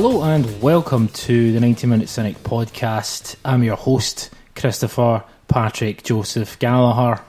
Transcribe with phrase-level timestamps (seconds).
[0.00, 3.34] Hello and welcome to the 90 Minute Cynic podcast.
[3.44, 7.20] I'm your host, Christopher Patrick Joseph Gallagher,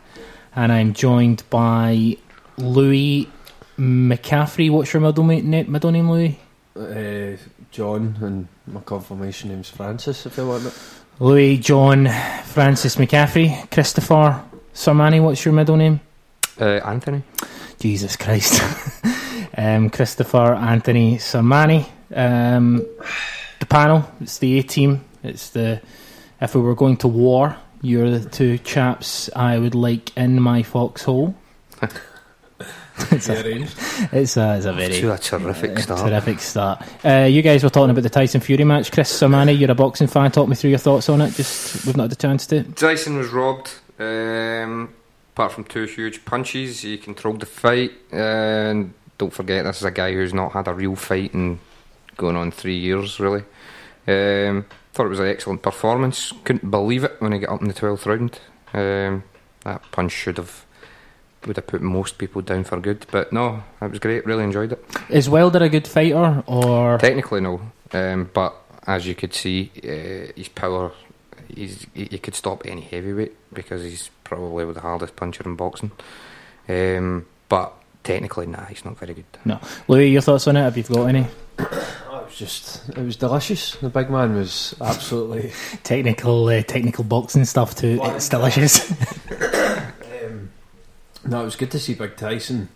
[0.56, 2.18] and I'm joined by
[2.60, 3.28] Louis
[3.80, 4.70] McCaffrey.
[4.70, 6.40] What's your middle, ma- na- middle name, Louis?
[6.76, 7.38] Uh,
[7.72, 10.80] John and my confirmation name's Francis, if you want it.
[11.18, 12.08] Louis John
[12.44, 13.68] Francis McCaffrey.
[13.72, 14.46] Christopher
[14.76, 16.02] Sermanni, what's your middle name?
[16.62, 17.24] Uh, Anthony.
[17.80, 18.62] Jesus Christ.
[19.58, 21.90] um, Christopher Anthony Sermanni.
[22.14, 22.86] Um,
[23.60, 25.04] the panel, it's the A team.
[25.24, 25.82] It's the.
[26.42, 30.64] If we were going to war, you're the two chaps I would like in my
[30.64, 31.36] foxhole.
[33.12, 33.62] it's, a,
[34.12, 36.10] it's, a, it's a very To a terrific uh, start.
[36.10, 36.84] terrific start.
[37.04, 38.92] Uh, you guys were talking about the Tyson Fury match.
[38.92, 40.32] Chris Sermanni, you're a boxing fan.
[40.32, 41.34] Talk me through your thoughts on it.
[41.34, 42.64] Just we've not had the chance to.
[42.64, 43.72] Tyson was robbed.
[44.00, 44.94] Um,
[45.34, 47.92] apart from two huge punches, he controlled the fight.
[48.12, 51.60] And don't forget, this is a guy who's not had a real fight in
[52.20, 53.44] going on three years, really.
[54.08, 56.32] Um, thought it was an excellent performance.
[56.44, 58.40] Couldn't believe it when he got up in the twelfth round.
[58.74, 59.24] Um,
[59.64, 60.66] that punch should have
[61.46, 63.06] would have put most people down for good.
[63.12, 64.26] But no, it was great.
[64.26, 64.86] Really enjoyed it.
[65.10, 66.98] Is Wilder a good fighter or?
[66.98, 67.62] Technically, no.
[67.92, 70.92] Um, but as you could see, uh, his power,
[71.48, 75.92] he's, he, he could stop any heavyweight because he's probably the hardest puncher in boxing.
[76.68, 79.26] Um, but technically, nah, he's not very good.
[79.46, 80.62] No, Louis, your thoughts on it?
[80.62, 81.26] Have you got any?
[82.30, 83.76] It was just, it was delicious.
[83.78, 85.52] The big man was absolutely.
[85.84, 87.98] technical uh, technical boxing stuff too.
[87.98, 88.16] What?
[88.18, 88.94] It's delicious.
[90.22, 90.52] Um,
[91.26, 92.68] no, it was good to see Big Tyson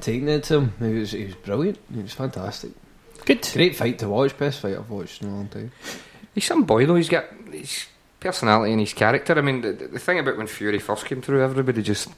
[0.00, 0.72] taking it to him.
[0.78, 1.78] He was, he was brilliant.
[1.92, 2.70] He was fantastic.
[3.24, 3.48] Good.
[3.52, 4.38] Great fight to watch.
[4.38, 5.72] Best fight I've watched in a long time.
[6.34, 6.94] He's some boy though.
[6.94, 7.86] He's got his
[8.20, 9.36] personality and his character.
[9.36, 12.08] I mean, the, the thing about when Fury first came through, everybody just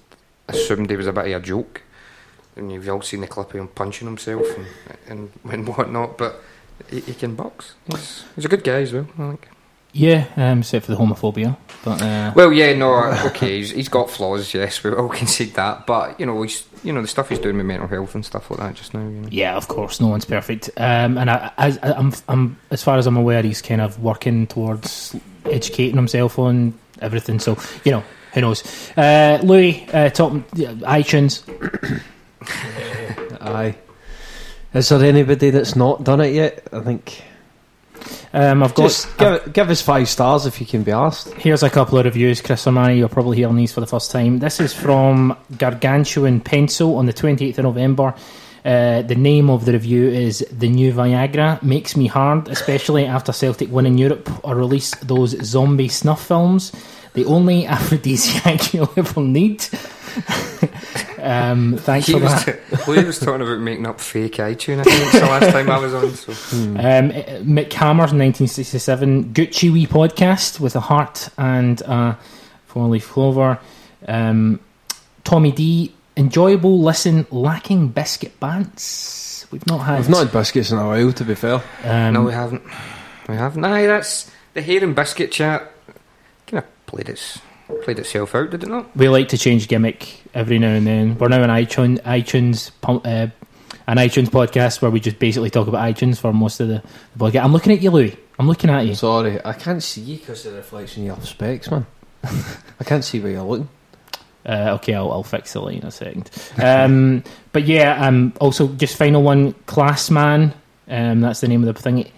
[0.46, 1.82] assumed he was a bit of a joke.
[2.54, 4.66] And you've all seen the clip of him punching himself and
[5.08, 6.18] and, and whatnot.
[6.18, 6.40] But
[6.88, 7.74] he, he can box.
[7.90, 9.06] He's, he's a good guy as well.
[9.14, 9.48] I think.
[9.92, 11.56] Yeah, um, except for the homophobia.
[11.84, 14.54] But uh, Well, yeah, no, okay, he's, he's got flaws.
[14.54, 15.86] Yes, we all concede that.
[15.86, 18.50] But you know, he's you know the stuff he's doing with mental health and stuff
[18.50, 19.00] like that just now.
[19.00, 19.28] You know.
[19.30, 20.70] yeah, of course, no one's perfect.
[20.76, 24.00] Um, and I, I, I, I'm, I'm, as far as I'm aware, he's kind of
[24.00, 27.40] working towards educating himself on everything.
[27.40, 28.04] So you know,
[28.34, 28.62] who knows?
[28.96, 31.42] Uh, Louis, uh, top yeah, iTunes.
[33.40, 33.74] Aye.
[34.72, 36.68] Is there anybody that's not done it yet?
[36.72, 37.22] I think.
[38.32, 38.84] Um, I've got.
[38.84, 41.32] Just give, give us five stars if you can be asked.
[41.34, 42.40] Here's a couple of reviews.
[42.40, 44.38] Chris Sermanni, you're probably hearing these for the first time.
[44.38, 48.14] This is from Gargantuan Pencil on the 28th of November.
[48.64, 51.62] Uh, the name of the review is The New Viagra.
[51.62, 56.72] Makes me hard, especially after Celtic win in Europe or release those zombie snuff films.
[57.14, 59.66] The only aphrodisiac you'll ever need.
[61.22, 62.88] um, thanks He for was, that.
[62.88, 64.80] Louis was talking about making up fake iTunes.
[64.80, 66.10] I think it's the last time I was on.
[66.14, 67.10] So Um,
[67.46, 72.18] Mick Hammer's 1967 Gucci Wee podcast with a heart and a
[72.66, 73.58] four leaf clover.
[74.08, 74.60] Um,
[75.24, 79.46] Tommy D, enjoyable listen, lacking biscuit bants.
[79.50, 80.00] We've not had.
[80.00, 81.62] We've not had biscuits in a while, to be fair.
[81.84, 82.62] um, no, we haven't.
[83.28, 83.64] We haven't.
[83.64, 85.70] Aye, that's the hair and biscuit chat.
[86.46, 87.40] Kind of played its
[87.82, 88.94] played itself out, did it not?
[88.96, 91.18] we like to change gimmick every now and then.
[91.18, 93.30] We're now an iTunes, iTunes, uh,
[93.86, 96.82] an iTunes podcast where we just basically talk about iTunes for most of the,
[97.16, 97.44] the podcast.
[97.44, 98.16] I'm looking at you, Louis.
[98.38, 98.94] I'm looking at you.
[98.94, 101.86] Sorry, I can't see you because of the reflection of your specs, man.
[102.24, 103.68] I can't see where you're looking.
[104.46, 106.30] Uh, okay, I'll, I'll fix the line in a second.
[106.62, 107.22] Um,
[107.52, 110.54] but yeah, um, also just final one, Classman.
[110.88, 112.10] Um, that's the name of the thing.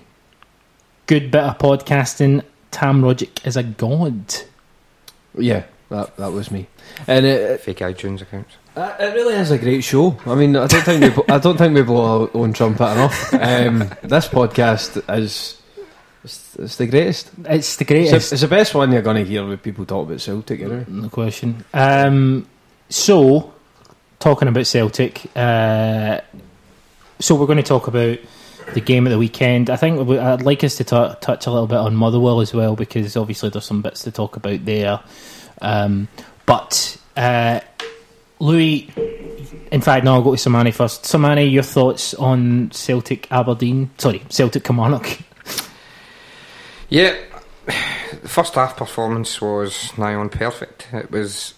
[1.06, 2.44] Good bit of podcasting.
[2.70, 4.14] Tam Rogic is a god.
[5.36, 6.66] Yeah, that that was me.
[7.06, 8.54] And it, Fake iTunes accounts.
[8.76, 10.16] it, it really is a great show.
[10.26, 13.32] I mean, I don't think we I don't think we blow our own trumpet enough.
[13.34, 15.58] Um, this podcast is
[16.24, 17.30] it's, it's the greatest.
[17.46, 18.30] It's the It's, greatest.
[18.30, 20.60] the- it's the best one you're going to hear with people talk about Celtic.
[20.60, 20.84] You know?
[20.88, 21.64] No question.
[21.74, 22.46] Um,
[22.88, 23.52] so,
[24.20, 26.20] talking about Celtic, uh,
[27.18, 28.18] so we're going to talk about
[28.74, 29.70] the game of the weekend.
[29.70, 32.76] I think I'd like us to t- touch a little bit on Motherwell as well
[32.76, 35.00] because obviously there's some bits to talk about there.
[35.60, 36.08] Um,
[36.46, 37.60] but uh,
[38.40, 38.90] Louis,
[39.70, 41.04] in fact, no, I'll go to Sermanni first.
[41.04, 43.90] Sermanni, your thoughts on Celtic Aberdeen?
[43.98, 45.18] Sorry, Celtic Kilmarnock.
[46.88, 47.16] Yeah,
[47.64, 50.88] the first half performance was nigh on perfect.
[50.92, 51.54] It was,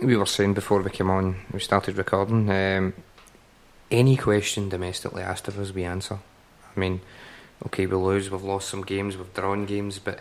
[0.00, 2.94] we were saying before we came on, we started recording, um,
[3.90, 6.20] any question domestically asked of us, we answer.
[6.78, 7.00] I mean,
[7.66, 10.20] okay, we lose, we've lost some games, we've drawn games, but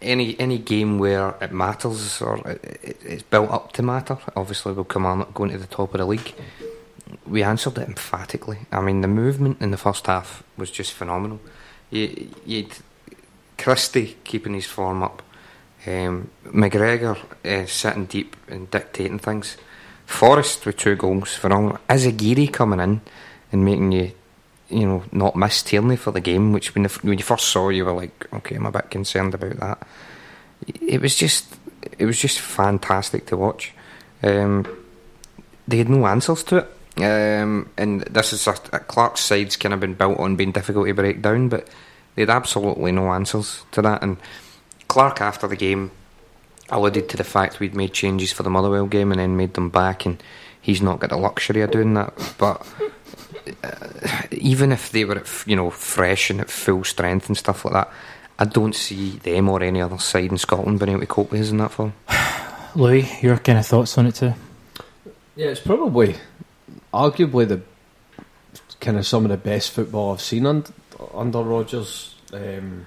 [0.00, 4.72] any any game where it matters or it, it, it's built up to matter, obviously
[4.72, 6.32] we'll come on going to the top of the league.
[7.26, 8.60] we answered it emphatically.
[8.72, 11.40] I mean, the movement in the first half was just phenomenal.
[11.90, 12.72] You, you'd
[13.56, 15.22] Christie keeping his form up,
[15.86, 19.56] um, McGregor uh, sitting deep and dictating things.
[20.06, 21.78] Forrest with two goals, phenomenal.
[21.88, 23.00] Izaguirre coming in
[23.52, 24.12] and making you,
[24.70, 27.68] you know, not miss Tierney for the game, which when, the, when you first saw,
[27.68, 29.86] you were like, okay, I'm a bit concerned about that.
[30.80, 31.56] It was just,
[31.98, 33.72] it was just fantastic to watch.
[34.22, 34.66] Um,
[35.66, 36.74] they had no answers to it.
[36.98, 40.88] Um, and this is a, a Clarke's side's kind of been built on being difficult
[40.88, 41.68] to break down, but
[42.14, 44.02] they had absolutely no answers to that.
[44.02, 44.16] And
[44.88, 45.92] Clarke, after the game,
[46.70, 49.70] alluded to the fact we'd made changes for the Motherwell game and then made them
[49.70, 50.20] back, and
[50.60, 52.34] he's not got the luxury of doing that.
[52.38, 52.66] But
[53.62, 57.64] uh, even if they were, at, you know, fresh and at full strength and stuff
[57.64, 57.92] like that,
[58.38, 61.40] I don't see them or any other side in Scotland being able to cope with
[61.40, 61.92] us in that form.
[62.74, 64.34] Louis, your kind of thoughts on it too?
[65.34, 66.16] Yeah, it's probably,
[66.92, 67.62] arguably the
[68.80, 70.72] kind of some of the best football I've seen under,
[71.14, 72.14] under Rodgers.
[72.32, 72.86] Um,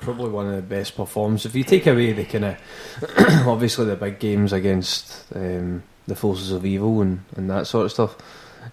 [0.00, 1.46] probably one of the best performances.
[1.46, 2.56] If you take away the kind of
[3.48, 7.92] obviously the big games against um, the forces of evil and, and that sort of
[7.92, 8.16] stuff,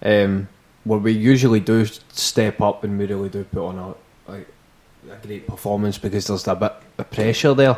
[0.02, 0.48] um,
[0.88, 4.36] where we usually do step up and we really do put on a, a,
[5.12, 7.78] a great performance because there's a bit of pressure there.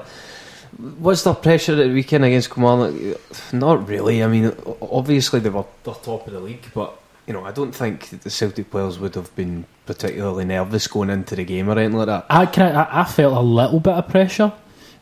[0.99, 3.19] Was there pressure at the weekend against Kilmarnock?
[3.51, 4.23] Not really.
[4.23, 6.95] I mean, obviously they were the top of the league, but
[7.25, 11.35] you know, I don't think the Celtic players would have been particularly nervous going into
[11.35, 12.25] the game or anything like that.
[12.29, 14.51] I I, I felt a little bit of pressure,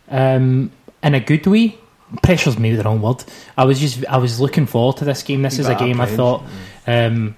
[0.09, 0.71] um,
[1.03, 1.77] in a good way.
[2.23, 3.23] Pressure's maybe the wrong word.
[3.57, 5.41] I was just, I was looking forward to this game.
[5.41, 6.43] This is a game I thought,
[6.85, 7.35] um,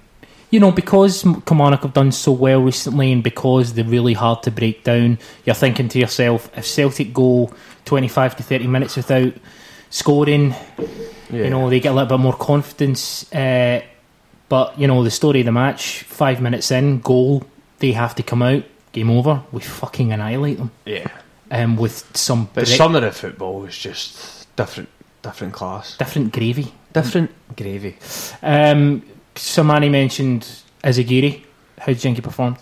[0.50, 4.50] you know, because Kilmarnock have done so well recently, and because they're really hard to
[4.50, 5.18] break down.
[5.44, 7.50] You're thinking to yourself, if Celtic go
[7.84, 9.32] 25 to 30 minutes without
[9.90, 10.54] scoring,
[11.30, 11.44] Yeah.
[11.44, 13.32] you know, they get a little bit more confidence.
[13.32, 13.82] Uh,
[14.48, 17.44] but you know, the story of the match: five minutes in, goal,
[17.78, 18.64] they have to come out.
[18.92, 19.42] Game over.
[19.52, 20.70] We fucking annihilate them.
[20.84, 21.06] yeah.
[21.52, 24.88] Um, with some But direct- some of the football was just different,
[25.22, 26.72] different class, different gravy.
[26.92, 27.96] different gravy.
[28.42, 29.02] Um,
[29.40, 30.46] Sermanni mentioned
[30.84, 31.42] Izaguirre.
[31.78, 32.58] How do you think he performed?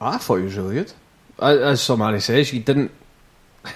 [0.00, 0.92] I thought he was really good.
[1.38, 2.90] As somebody says, you didn't,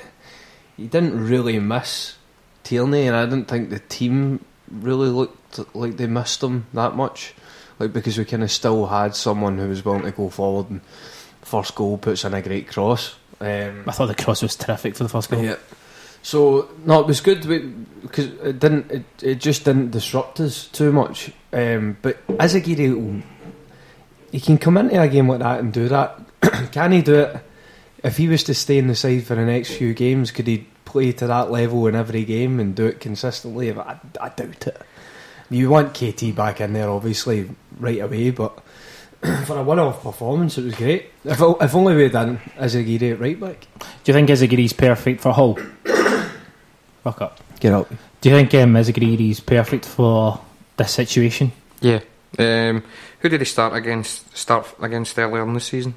[0.76, 2.16] you didn't really miss
[2.62, 7.34] Tierney, and I didn't think the team really looked like they missed him that much.
[7.78, 10.82] Like because we kind of still had someone who was willing to go forward, and
[11.42, 13.16] first goal puts in a great cross.
[13.40, 15.42] Um, I thought the cross was terrific for the first goal.
[15.42, 15.56] Yeah.
[16.22, 17.40] So no, it was good
[18.02, 18.90] because it didn't.
[18.90, 21.32] It, it just didn't disrupt us too much.
[21.54, 23.22] Um, but Izaguirre,
[24.32, 26.20] he can come into a game like that and do that.
[26.72, 27.36] can he do it?
[28.02, 30.66] If he was to stay in the side for the next few games, could he
[30.84, 33.72] play to that level in every game and do it consistently?
[33.72, 34.82] I, I doubt it.
[35.48, 37.48] You want KT back in there, obviously,
[37.78, 38.60] right away, but
[39.46, 41.10] for a one-off performance, it was great.
[41.24, 43.66] If, if only we'd done Izaguirre at right back.
[43.78, 45.54] Do you think Izaguirre's perfect for Hull?
[47.04, 47.40] Fuck up.
[47.60, 47.88] Get up.
[48.20, 50.40] Do you think um, Izaguirre's perfect for
[50.76, 51.52] this situation?
[51.80, 52.00] Yeah.
[52.38, 52.82] Um,
[53.20, 54.36] who did he start against?
[54.36, 55.94] Start against earlier in the season?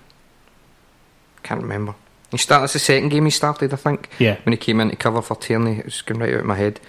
[1.44, 1.96] Can't remember.
[2.32, 2.64] He started.
[2.64, 4.10] That's the second game he started, I think.
[4.20, 4.38] Yeah.
[4.44, 6.56] When he came in to cover for Tierney, it was going right out of my
[6.56, 6.80] head.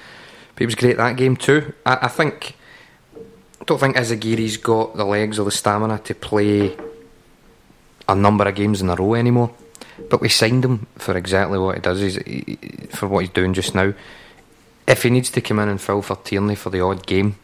[0.54, 1.72] But he was great that game too.
[1.86, 2.56] I, I think.
[3.60, 6.76] I don't think Izaguirre's got the legs or the stamina to play
[8.08, 9.52] a number of games in a row anymore.
[10.08, 12.00] But we signed him for exactly what he does.
[12.00, 12.56] He's, he,
[12.90, 13.92] for what he's doing just now.
[14.86, 17.36] If he needs to come in and fill for Tierney for the odd game,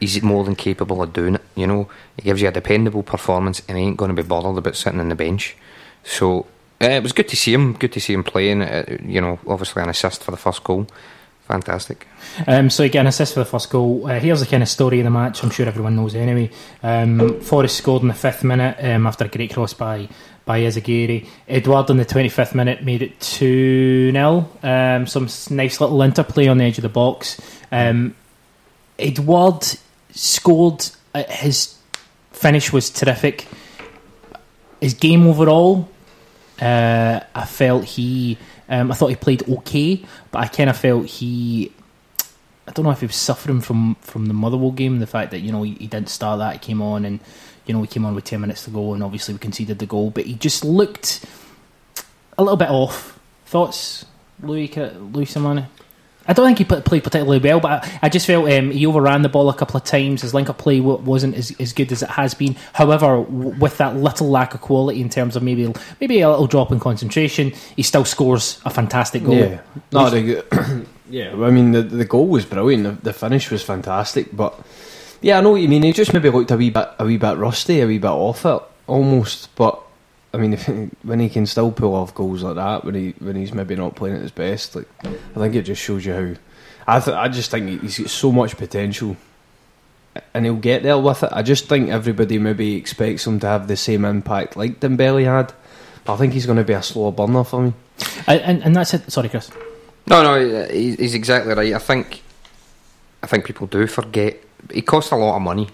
[0.00, 1.42] he's more than capable of doing it.
[1.54, 4.58] You know, he gives you a dependable performance, and he ain't going to be bothered
[4.58, 5.56] about sitting on the bench.
[6.04, 6.46] So
[6.80, 7.74] uh, it was good to see him.
[7.74, 8.62] Good to see him playing.
[8.62, 10.86] Uh, you know, obviously an assist for the first goal.
[11.46, 12.08] Fantastic.
[12.48, 14.06] Um, so an assist for the first goal.
[14.06, 15.44] Uh, here's the kind of story of the match.
[15.44, 16.50] I'm sure everyone knows anyway.
[16.82, 20.08] Um, Forrest scored in the fifth minute um, after a great cross by
[20.44, 21.26] by Izaguirre.
[21.48, 24.48] Edouard in the 25th minute made it 2 0.
[24.62, 27.40] Um, some nice little interplay on the edge of the box.
[27.70, 28.16] Um,
[28.98, 29.64] Edouard
[30.16, 30.84] scored.
[31.14, 31.76] Uh, his
[32.32, 33.46] finish was terrific.
[34.80, 35.88] His game overall,
[36.60, 38.38] uh, I felt he.
[38.68, 41.72] Um, I thought he played okay, but I kind of felt he.
[42.68, 45.40] I don't know if he was suffering from from the Motherwell game, the fact that
[45.40, 47.20] you know he, he didn't start that, he came on, and
[47.64, 49.86] you know we came on with ten minutes to go, and obviously we conceded the
[49.86, 51.24] goal, but he just looked
[52.36, 53.18] a little bit off.
[53.46, 54.04] Thoughts,
[54.42, 55.66] Louis Louis Sermanni?
[56.28, 59.22] I don't think he played particularly well, but I, I just felt um, he overran
[59.22, 60.22] the ball a couple of times.
[60.22, 62.56] His link up play wasn't as, as good as it has been.
[62.72, 66.46] However, w- with that little lack of quality in terms of maybe maybe a little
[66.46, 69.34] drop in concentration, he still scores a fantastic goal.
[69.36, 69.60] Yeah,
[69.92, 71.32] no, the, yeah.
[71.32, 72.84] I mean, the the goal was brilliant.
[72.84, 74.58] The, the finish was fantastic, but
[75.22, 75.82] Yeah, I know what you mean.
[75.82, 78.44] He just maybe looked a wee bit, a wee bit rusty, a wee bit off
[78.44, 79.54] it, almost.
[79.56, 79.80] But
[80.36, 80.66] I mean, if,
[81.02, 83.96] when he can still pull off goals like that, when he when he's maybe not
[83.96, 86.34] playing at his best, like I think it just shows you how.
[86.88, 89.16] I th- I just think he's got so much potential,
[90.34, 91.30] and he'll get there with it.
[91.32, 95.52] I just think everybody maybe expects him to have the same impact like Dembele had.
[96.04, 97.72] But I think he's going to be a slower burner for me.
[98.28, 99.10] And, and, and that's it.
[99.10, 99.50] Sorry, Chris.
[100.06, 101.74] No, no, he- he's exactly right.
[101.74, 102.22] I think,
[103.24, 104.36] I think people do forget.
[104.72, 105.68] He costs a lot of money,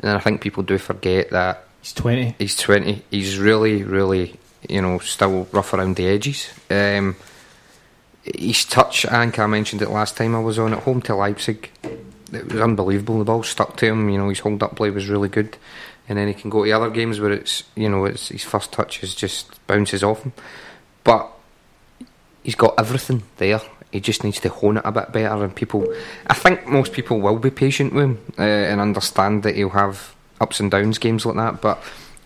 [0.00, 2.36] and I think people do forget that He's 20.
[2.38, 3.04] he's twenty.
[3.10, 6.48] He's really, really, you know, still rough around the edges.
[6.70, 7.16] Um,
[8.22, 11.16] his touch, I think I mentioned it last time I was on at home to
[11.16, 11.72] Leipzig.
[12.32, 13.18] It was unbelievable.
[13.18, 14.08] The ball stuck to him.
[14.08, 15.56] You know, his hold up play was really good,
[16.08, 18.72] and then he can go to other games where it's, you know, it's his first
[18.72, 20.32] touch is just bounces off him,
[21.02, 21.32] but
[22.44, 23.60] he's got everything there.
[23.90, 25.92] He just needs to hone it a bit better, and people.
[26.28, 30.14] I think most people will be patient with him uh, and understand that he'll have
[30.42, 31.62] ups and downs games like that.
[31.62, 31.82] But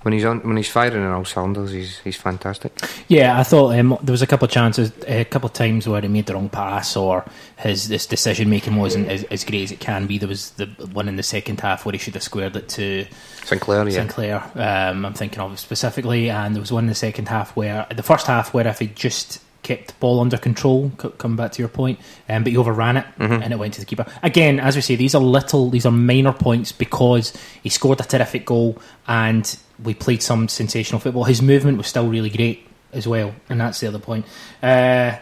[0.07, 2.73] when he's on, when he's firing on all cylinders, he's he's fantastic.
[3.09, 6.01] Yeah, I thought um, there was a couple of chances, a couple of times where
[6.01, 7.25] he made the wrong pass or
[7.57, 10.19] his this decision making wasn't as, as great as it can be.
[10.19, 13.05] There was the one in the second half where he should have squared it to
[13.45, 14.43] Sinclair, yeah, Sinclair.
[14.55, 18.05] Um, I'm thinking of specifically, and there was one in the second half where the
[18.05, 21.61] first half where if he just kept the ball under control, c- come back to
[21.63, 23.43] your point, um, but he overran it Mhm.
[23.43, 24.07] and it went to the keeper.
[24.23, 27.33] Again, as we say, these are little, these are minor points because
[27.63, 29.45] he scored a terrific goal and
[29.83, 31.25] we played some sensational football.
[31.25, 34.25] His movement was still really great as well, and that's the other point.
[34.63, 35.13] Uh,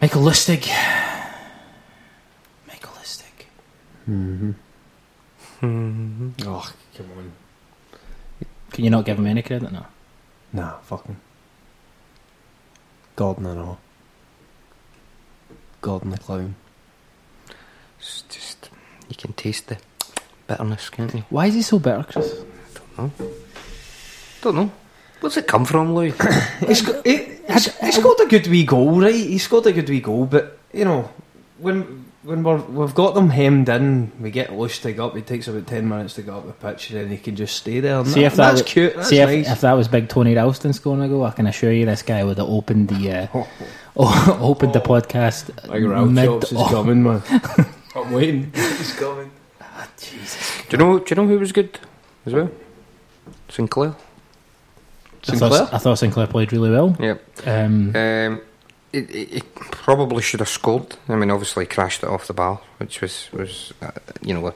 [0.00, 0.66] Michael Lustig.
[2.68, 3.46] Michael Lustig.
[4.08, 4.50] Mm-hmm.
[5.62, 6.32] Mhm.
[6.46, 7.32] Oh, come on.
[8.72, 9.72] Can you not give him any credit?
[9.72, 9.86] No.
[10.52, 11.16] Nah, fucking.
[13.16, 13.78] Gordon and all.
[15.80, 16.54] Gordon the clown.
[17.98, 18.70] It's just
[19.08, 19.78] you can taste the
[20.46, 21.24] bitterness, can't you?
[21.30, 22.44] Why is he so bitter, Chris?
[22.98, 23.30] I don't know.
[24.42, 24.70] Don't know.
[25.20, 26.12] Where's it come from, Louis?
[26.66, 29.14] He's got, he, he's, he scored a good wee goal, right?
[29.14, 31.10] He scored a good wee goal, but you know,
[31.58, 35.16] when when we're, we've got them hemmed in, we get Lustig up.
[35.16, 37.56] It takes about ten minutes to get up the pitch, and then he can just
[37.56, 38.00] stay there.
[38.00, 38.94] And See that- if that that's was- cute.
[38.96, 39.50] That's See if, nice.
[39.50, 42.24] if that was big Tony Ralston scoring a goal, I can assure you this guy
[42.24, 43.44] would have opened the uh,
[43.96, 45.50] opened the podcast.
[45.68, 47.22] like Ralph mid- Chops is oh, coming, man.
[47.94, 48.52] I'm waiting.
[48.54, 49.30] He's coming.
[49.96, 50.62] Jesus.
[50.68, 50.98] do you know?
[50.98, 51.78] Do you know who was good
[52.26, 52.50] as well?
[53.48, 53.94] Sinclair.
[55.28, 55.50] I Sinclair.
[55.50, 56.96] thought, I thought Sinclair played really well.
[57.00, 57.22] Yep.
[57.46, 58.40] Um, Um,
[58.96, 60.96] it, probably should have scored.
[61.08, 63.90] I mean, obviously he crashed it off the bar, which was was uh,
[64.22, 64.52] you know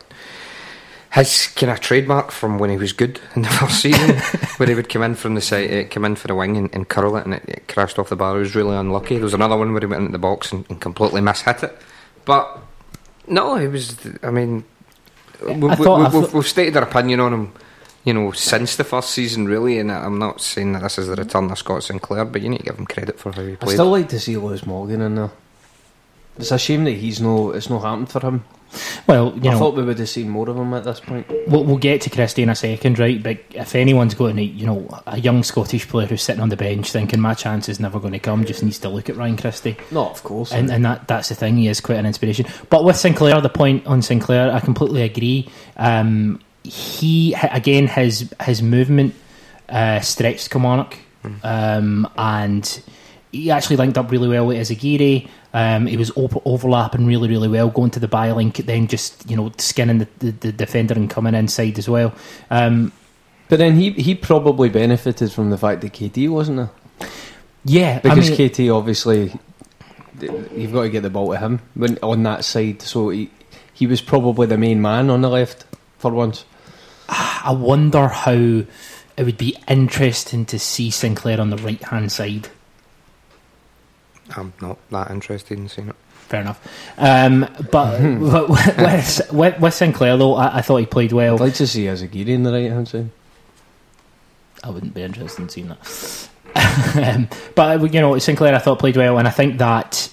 [1.12, 4.16] his kind of trademark from when he was good in the first season,
[4.56, 6.73] where he would come in from the side, uh, come in for the wing and,
[6.75, 8.35] and curl it, and it, it crashed off the bar.
[8.35, 9.16] He was really unlucky.
[9.16, 11.76] There was another one where he went into the box and, and completely mishit it,
[12.25, 12.59] but
[13.26, 13.97] no, it was.
[14.23, 14.64] I mean,
[15.44, 17.52] we, we, thought- we, we've stated our opinion on him.
[18.04, 21.16] You know, since the first season, really, and I'm not saying that this is the
[21.16, 23.59] return of Scott Sinclair, but you need to give him credit for how he played.
[23.61, 23.75] I played.
[23.75, 25.30] still like to see Lewis Morgan in there.
[26.38, 27.50] It's a shame that he's no.
[27.50, 28.45] It's not happened for him.
[29.07, 31.26] well, you I know, thought we would have seen more of him at this point.
[31.49, 33.23] we'll, we'll get to Christie in a second, right?
[33.23, 36.57] But if anyone's going to, you know, a young Scottish player who's sitting on the
[36.57, 39.37] bench thinking my chance is never going to come, just needs to look at Ryan
[39.37, 39.76] Christie.
[39.90, 40.52] No, of course.
[40.52, 41.57] and, and that that's the thing.
[41.59, 42.47] He is quite an inspiration.
[42.71, 45.50] But with Sinclair, the point on Sinclair, I completely agree.
[45.76, 49.14] Um, he again his his movement
[49.69, 50.97] uh, stretched Kilmarnock,
[51.43, 52.83] um, and
[53.33, 55.29] he actually linked up really well with Izaguirre.
[55.52, 59.37] Um, he was op- overlapping really, really well, going to the bylink, then just you
[59.37, 62.14] know skinning the, the, the defender and coming inside as well.
[62.50, 62.93] Um,
[63.49, 66.71] but then he he probably benefited from the fact that KT wasn't there
[67.64, 69.33] yeah, because I mean, KT obviously
[70.21, 72.83] you've got to get the ball to him when on that side.
[72.83, 73.31] So he
[73.73, 75.64] he was probably the main man on the left
[75.99, 76.45] for once.
[77.11, 82.49] I wonder how it would be interesting to see Sinclair on the right hand side.
[84.37, 85.97] I'm not that interested in seeing it.
[86.12, 86.64] Fair enough.
[86.97, 91.35] Um, but but with, with, with Sinclair, though, I, I thought he played well.
[91.35, 93.11] I'd like to see Izaguirre in the right hand side.
[94.62, 96.29] I wouldn't be interested in seeing that.
[97.17, 100.09] um, but you know, Sinclair, I thought played well, and I think that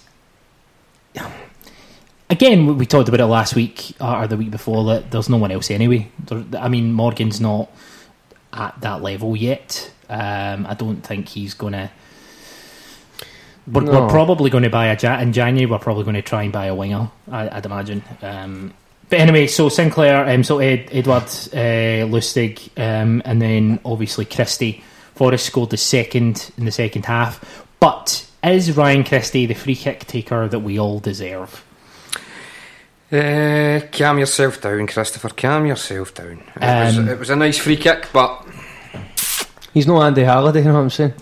[2.30, 5.30] again we- we talked about it last week uh, or the week before that there's
[5.30, 6.10] no one else anyway.
[6.26, 7.70] There, I mean, Morgan's not
[8.54, 9.92] at that level yet.
[10.10, 11.92] Um, I don't think he's gonna.
[13.70, 13.92] We're, No.
[14.04, 15.66] we're probably going to buy a ja- in January.
[15.70, 17.12] We're probably going to try and buy a winger.
[17.30, 18.02] I, I'd imagine.
[18.22, 18.74] Um,
[19.10, 24.84] but anyway, so Sinclair, um, so Ed, Edouard uh, Lustig, um, and then obviously Christie.
[25.16, 27.66] Forrest scored the second in the second half.
[27.82, 31.66] But is Ryan Christie the free kick taker that we all deserve?
[33.12, 35.30] Uh, calm yourself down, Christopher.
[35.30, 36.44] Calm yourself down.
[36.58, 38.46] It, was, it was a nice free kick, but
[39.74, 41.14] He's no Andy Halliday, you know what I'm saying?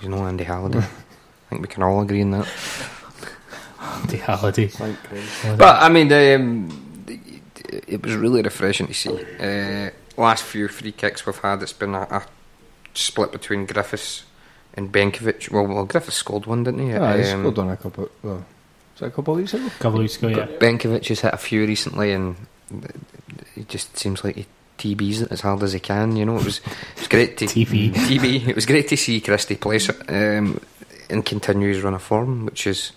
[0.00, 0.78] he's no Andy Halliday.
[0.80, 0.82] I
[1.48, 2.46] think we can all agree on that.
[4.08, 4.70] The Halliday.
[5.56, 9.10] But I mean, um, it, it was really refreshing to see.
[9.38, 9.90] Uh,
[10.20, 12.22] last few free kicks we've had, it's been a, a
[12.94, 14.24] split between Griffiths
[14.74, 15.50] and Benkovic.
[15.50, 16.88] Well, well, Griffiths scored one, didn't he?
[16.90, 18.10] Yeah, he's Um, scored on a couple.
[18.22, 18.44] Well,
[19.00, 19.66] was that a couple of weeks ago?
[19.66, 20.46] A couple of weeks ago, yeah.
[20.58, 22.36] Benkovic has hit a few recently, and
[23.56, 24.46] it just seems like he
[24.78, 26.16] TBs it as hard as he can.
[26.16, 27.92] You know, it was it was great to TB.
[27.94, 28.48] TB.
[28.48, 30.60] It was great to see Christie place it um,
[31.08, 32.92] and continue his run of form, which is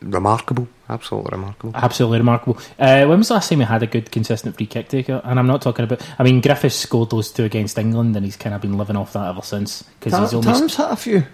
[0.00, 1.72] remarkable, absolutely remarkable.
[1.74, 2.58] Absolutely remarkable.
[2.78, 5.20] Uh, when was the last time we had a good, consistent free kick taker?
[5.24, 6.02] And I'm not talking about.
[6.18, 9.12] I mean, Griffiths scored those two against England, and he's kind of been living off
[9.12, 9.82] that ever since.
[9.82, 10.46] Because Tam, he's only.
[10.46, 11.24] Tam's hit a few.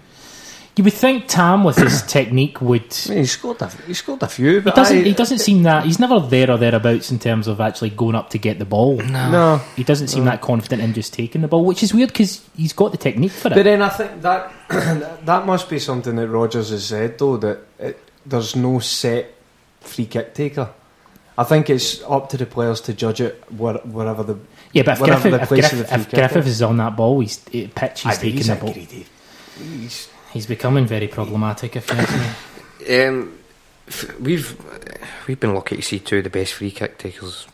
[0.77, 2.95] You would think Tam, with his technique, would.
[3.05, 4.97] I mean, he scored a, he scored a few, He but doesn't.
[4.97, 5.85] I, He doesn't seem that.
[5.85, 8.95] He's never there or thereabouts in terms of actually going up to get the ball.
[9.01, 9.57] No.
[9.75, 12.71] He doesn't seem that confident in just taking the ball, which is weird because he's
[12.71, 13.55] got the technique for it.
[13.55, 14.53] But then I think that
[15.25, 19.33] that must be something that Rodgers has said though that it, there's no set
[19.81, 20.69] free kick taker.
[21.37, 24.37] I think it's up to the players to judge it where, wherever the.
[24.73, 26.55] Yeah, but if Griffith, the if, place Griff, of the free if Griffith is.
[26.55, 28.01] is on that ball, he's pitch.
[28.03, 28.71] He's Aye, taking he's the ball.
[28.73, 29.05] greedy.
[29.57, 31.75] He's, He's becoming very problematic.
[31.75, 32.25] If you ask me.
[33.07, 33.37] Um,
[33.87, 34.57] f- we've
[35.27, 37.47] we've been lucky to see two of the best free kick takers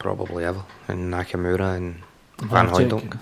[0.00, 2.02] probably ever, in Nakamura and
[2.40, 2.66] Van.
[2.68, 3.16] Hooijdonk.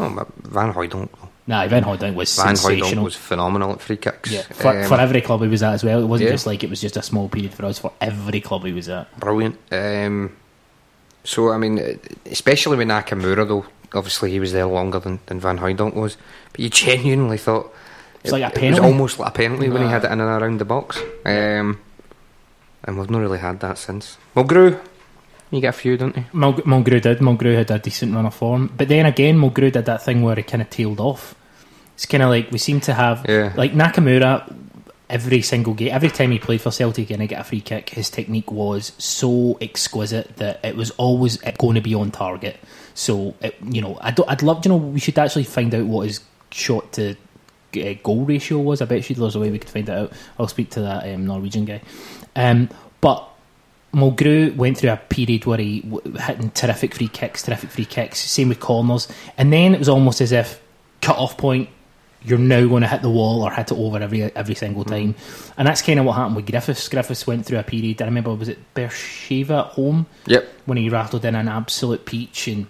[0.00, 1.08] Oh, but Van Hooijdonk.
[1.46, 3.04] Nah, Van Hooijdonk was Van Hooijdonk sensational.
[3.04, 4.32] was phenomenal at free kicks.
[4.32, 6.02] yeah, for, Um, for every club he was at as well.
[6.02, 6.34] It wasn't yeah.
[6.34, 7.78] just like it was just a small period for us.
[7.78, 9.06] For every club he was at.
[9.20, 9.56] brilliant.
[9.70, 10.34] Um,
[11.22, 15.58] so I mean, especially with Nakamura though, obviously he was there longer than, than Van
[15.58, 16.16] Hooijdonk was,
[16.50, 17.72] but you genuinely thought
[18.24, 20.42] It's like a It was almost like a penalty when he had it in and
[20.42, 20.98] around the box.
[21.24, 21.80] Um,
[22.84, 24.18] and we've not really had that since.
[24.34, 24.78] Mulgrew,
[25.50, 26.24] you get a few, don't you?
[26.32, 27.18] Mulg- Mulgrew did.
[27.18, 30.36] Mulgrew had a decent run of form, but then again, Mulgrew did that thing where
[30.36, 31.34] he kind of tailed off.
[31.94, 33.52] It's kind of like we seem to have Yeah.
[33.56, 34.54] like Nakamura.
[35.10, 37.88] Every single game, every time he played for Celtic and he get a free kick,
[37.88, 42.58] his technique was so exquisite that it was always going to be on target.
[42.92, 46.08] So, it, you know, I I'd love, you know, we should actually find out what
[46.08, 47.14] his shot to uh,
[48.02, 48.80] goal ratio was.
[48.80, 50.12] I bet you there's a way we could find it out.
[50.38, 51.82] I'll speak to that um, Norwegian guy.
[52.36, 52.68] Um,
[53.00, 53.28] but
[53.92, 58.18] Mulgrew went through a period where he w- hitting terrific free kicks, terrific free kicks.
[58.20, 60.60] Same with corners, and then it was almost as if
[61.00, 61.68] cut off point.
[62.24, 65.14] You're now going to hit the wall or hit it over every every single time,
[65.56, 66.88] and that's kind of what happened with Griffiths.
[66.88, 68.02] Griffiths went through a period.
[68.02, 70.46] I remember was it Beersheva at home Yep.
[70.66, 72.66] when he rattled in an absolute peach and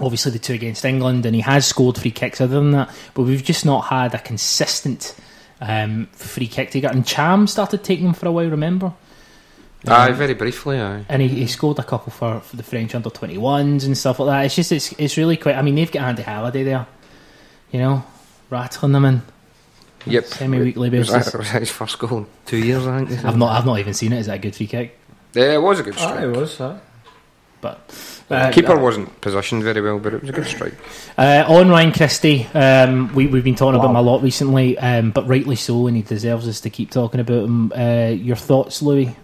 [0.00, 3.22] obviously the two against England and he has scored free kicks other than that but
[3.22, 5.14] we've just not had a consistent
[5.60, 8.92] um, free kick taker and Ntcham started taking them for a while remember
[9.86, 11.04] Aye, very briefly, aye.
[11.10, 14.28] and he, he scored a couple for, for the French under 21s and stuff like
[14.28, 16.86] that it's just it's, it's really quite I mean they've got Andy Halliday there
[17.70, 18.02] you know
[18.50, 19.22] rattling them in
[20.06, 20.24] Yep.
[20.26, 23.24] semi-weekly basis that was his first goal in two years, I think.
[23.24, 24.98] I've not I've not even seen it is that a good free kick
[25.34, 26.22] Yeah, it was a good Aye, strike.
[26.24, 26.76] it was, huh?
[27.62, 30.74] but The keeper wasn't positioned very well, but it was a good strike.
[31.18, 35.10] Uh, on Ryan Christie, um, we, we've been talking about him a lot recently, um,
[35.10, 37.72] but rightly so, and he deserves us to keep talking about him.
[37.72, 39.14] Uh, your thoughts, Louis?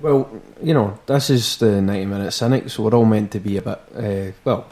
[0.00, 0.30] Well,
[0.62, 3.62] you know, this is the 90 minute cynic, so we're all meant to be a
[3.62, 4.66] bit, uh, well,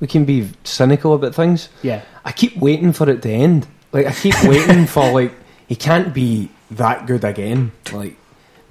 [0.00, 1.68] we can be cynical about things.
[1.82, 3.68] Yeah, I keep waiting for it to end.
[3.92, 5.32] Like, I keep waiting for, like,
[5.68, 7.70] he can't be that good again.
[7.92, 8.16] Like,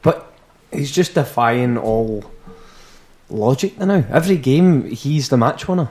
[0.02, 0.34] but
[0.74, 2.30] he's just defying all
[3.32, 4.04] logic now.
[4.10, 5.90] Every game, he's the match winner.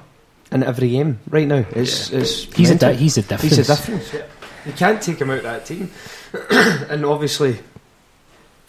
[0.52, 1.64] In every game, right now.
[1.70, 3.56] It's, it's he's a di- he's a difference.
[3.56, 4.12] He's a difference.
[4.12, 4.26] Yeah.
[4.66, 5.90] You can't take him out of that team.
[6.90, 7.60] and obviously,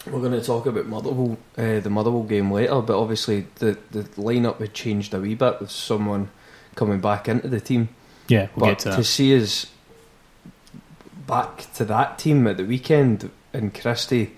[0.06, 2.80] we're going to talk about Motherwell, uh, the Motherwell game later.
[2.80, 6.30] But obviously, the the lineup had changed a wee bit with someone
[6.76, 7.88] coming back into the team.
[8.28, 9.66] Yeah, we'll but get to to see us
[11.26, 14.36] back to that team at the weekend and Christie,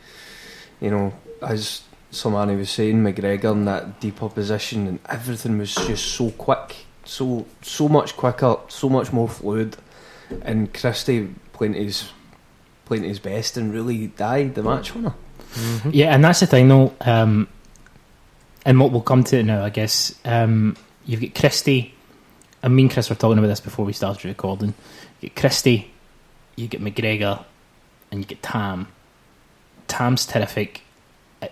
[0.81, 1.83] you know, as
[2.15, 7.47] somebody was saying, McGregor in that deeper position and everything was just so quick, so
[7.63, 9.77] so much quicker, so much more fluid,
[10.43, 12.09] and Christie playing his
[12.85, 15.15] playing his best and really died the match winner.
[15.91, 16.93] Yeah, and that's the thing, though.
[17.01, 17.49] Um,
[18.67, 20.15] and what we'll come to now, I guess.
[20.25, 21.95] Um, you've got Christie.
[22.63, 24.73] And me and Chris were talking about this before we started recording.
[25.21, 25.91] You get Christie,
[26.57, 27.45] you get McGregor,
[28.11, 28.89] and you get Tam.
[29.87, 30.84] Tam's terrific at-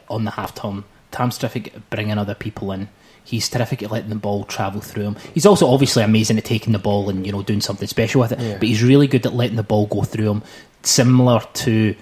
[0.09, 0.85] on the half turn.
[1.11, 2.89] Tam's terrific at bringing other people in.
[3.25, 5.17] He's terrific at letting the ball travel through him.
[5.35, 8.33] He's also obviously amazing at taking the ball and you know doing something special with
[8.33, 8.41] it.
[8.41, 8.55] Yeah.
[8.55, 10.43] But he's really good at letting the ball go through him,
[10.83, 11.95] similar to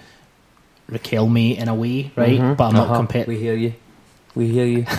[0.91, 2.41] Riquelme in a way, right?
[2.41, 2.57] Mhm.
[2.57, 2.97] But I'm not Uh-huh.
[2.97, 3.29] comparing.
[3.29, 3.75] We hear you.
[4.35, 4.87] We hear you.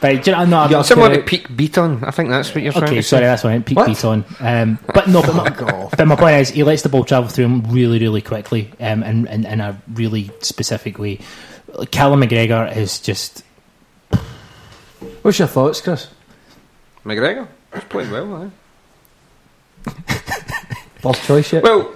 [0.00, 2.02] But do you know, no, I'm Yeah, not Similar to comparing- peak beat on.
[2.02, 3.26] I think that's what you're trying Okay, to sorry, say.
[3.26, 3.66] that's what I meant.
[3.66, 3.86] Peak What?
[3.86, 4.24] beat on.
[4.40, 5.50] Um, but no, but my,
[5.96, 9.02] but my point is, he lets the ball travel through him really, really quickly, um,
[9.04, 11.20] and, and in a really specific way.
[11.92, 13.44] Callum McGregor is just
[15.22, 16.08] What's your thoughts, Chris?
[17.04, 17.46] McGregor.
[17.74, 18.50] He's played well,
[19.86, 19.90] eh?
[21.00, 21.62] First choice yet?
[21.62, 21.94] Well,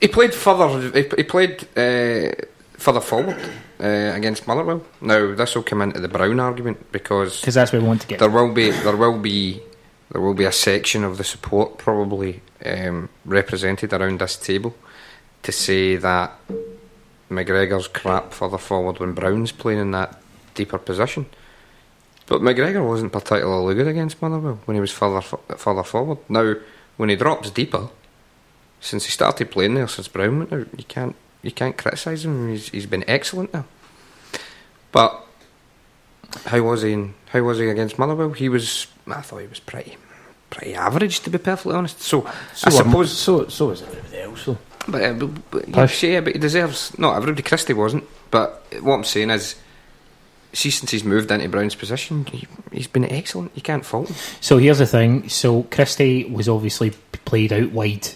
[0.00, 0.90] he played further.
[0.92, 2.32] He, he played uh,
[2.78, 3.38] further forward
[3.80, 4.82] uh, against Motherwell.
[5.00, 8.06] Now this will come into the Brown argument because because that's where we want to
[8.08, 8.18] get.
[8.18, 9.62] there will be there will be
[10.10, 14.74] there will be a section of the support probably um, represented around this table
[15.42, 16.32] to say that
[17.30, 20.20] McGregor's crap further forward when Brown's playing in that
[20.54, 21.26] deeper position.
[22.26, 25.20] But McGregor wasn't particularly good against Motherwell when he was further
[25.56, 26.18] further forward.
[26.28, 26.54] Now,
[26.96, 27.88] when he drops deeper,
[28.80, 31.16] since he started playing there, since Brown went out, you can't
[31.48, 32.48] you can't criticise him.
[32.50, 33.64] He's he's been excellent there.
[34.92, 35.24] But
[36.46, 36.92] how was he?
[36.92, 38.30] In, how was he against Motherwell?
[38.32, 38.86] He was.
[39.06, 39.96] I thought he was pretty
[40.50, 42.00] pretty average, to be perfectly honest.
[42.00, 43.16] So, I So, suppose.
[43.18, 44.42] so so is everybody else.
[44.42, 44.58] So.
[44.86, 46.98] But, uh, but, but say, but he deserves.
[46.98, 48.04] No, everybody Christie wasn't.
[48.30, 49.56] But what I'm saying is,
[50.54, 53.52] see, since he's moved into Brown's position, he, he's been excellent.
[53.54, 54.16] You can't fault him.
[54.40, 55.28] So here's the thing.
[55.28, 56.90] So Christie was obviously
[57.26, 58.08] played out wide,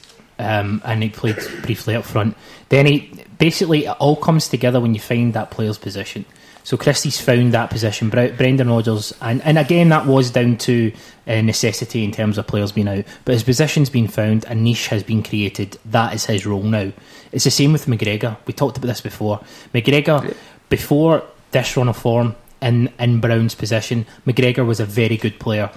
[0.42, 2.37] um, and he played briefly up front.
[2.68, 6.24] Then he basically it all comes together when you find that player's position.
[6.64, 8.09] So Christie's found that position.
[8.09, 10.92] Bre- Brendan Rodgers, and, and again that was down to
[11.26, 13.05] uh, necessity in terms of players being out.
[13.24, 15.78] But his position's been found, a niche has been created.
[15.87, 16.92] That is his role now.
[17.33, 18.37] It's the same with McGregor.
[18.46, 19.40] We talked about this before.
[19.74, 20.37] McGregor,
[20.68, 25.70] before this run of form in in Brown's position, McGregor was a very good player.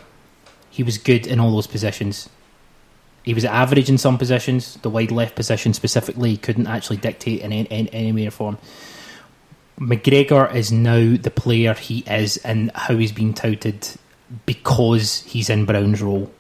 [0.70, 2.30] He was good in all those positions.
[3.26, 4.76] He was average in some positions.
[4.84, 8.60] The wide left position specifically, couldn't actually dictate in any, in any way or form.
[9.80, 13.90] McGregor is now the player he is and how he's been touted
[14.46, 16.32] because he's in Brown's role.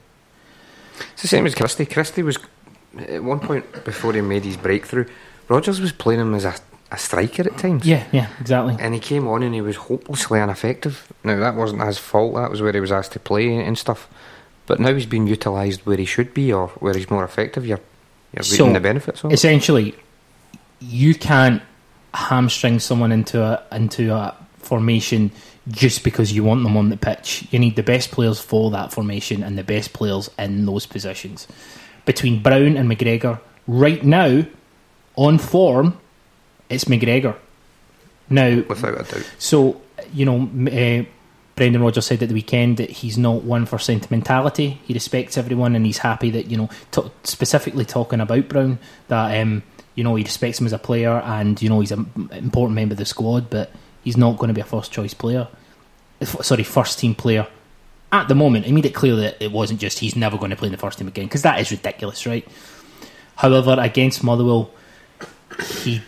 [1.13, 1.87] It's the same as Christie.
[1.87, 2.37] Christie was
[2.99, 5.07] at one point before he made his breakthrough.
[5.49, 6.55] Rodgers was playing him as a,
[6.91, 7.85] a striker at times.
[7.85, 8.77] Yeah, yeah, exactly.
[8.79, 11.11] And he came on and he was hopelessly ineffective.
[11.23, 12.35] Now that wasn't his fault.
[12.35, 14.07] That was where he was asked to play and stuff.
[14.67, 17.65] But now he's being utilised where he should be or where he's more effective.
[17.65, 17.81] You're
[18.33, 19.33] you're So, the benefits of it.
[19.33, 19.95] Essentially,
[20.79, 21.61] you can't
[22.13, 25.31] hamstring someone into a into a formation
[25.67, 27.47] just because you want them on the pitch.
[27.51, 31.47] You need the best players for that formation and the best players in those positions.
[32.05, 34.45] Between Brown and McGregor, right now,
[35.15, 35.97] on form,
[36.69, 37.35] it's McGregor.
[38.29, 39.29] Now, Without a doubt.
[39.37, 39.81] so,
[40.13, 41.05] you know, uh,
[41.55, 44.81] Brendan Rodgers said at the weekend that he's not one for sentimentality.
[44.85, 49.39] He respects everyone and he's happy that, you know, t- specifically talking about Brown, that,
[49.39, 49.63] um,
[49.95, 52.93] you know, he respects him as a player and, you know, he's an important member
[52.93, 53.71] of the squad, but
[54.03, 55.47] he's not going to be a first choice player.
[56.19, 57.47] F- Sorry, first team player.
[58.11, 60.57] At the moment, he made it clear that it wasn't just he's never going to
[60.57, 62.47] play in the first team again, because that is ridiculous, right?
[63.37, 64.71] However, against Motherwell,
[65.69, 66.01] he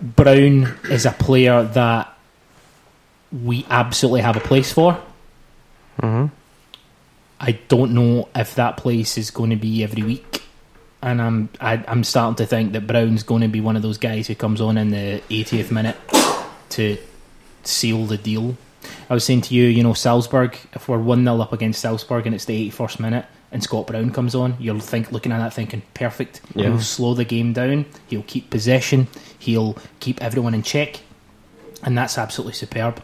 [0.00, 2.11] Brown is a player that
[3.32, 5.00] we absolutely have a place for.
[6.00, 6.34] Mm-hmm.
[7.40, 10.42] I don't know if that place is going to be every week,
[11.02, 13.98] and I'm I, I'm starting to think that Brown's going to be one of those
[13.98, 15.96] guys who comes on in the 80th minute
[16.70, 16.98] to
[17.64, 18.56] seal the deal.
[19.10, 20.56] I was saying to you, you know, Salzburg.
[20.72, 24.12] If we're one 0 up against Salzburg and it's the 81st minute, and Scott Brown
[24.12, 26.40] comes on, you'll think looking at that thinking perfect.
[26.54, 26.68] Yeah.
[26.68, 27.86] He'll slow the game down.
[28.08, 29.08] He'll keep possession.
[29.38, 31.00] He'll keep everyone in check,
[31.82, 33.02] and that's absolutely superb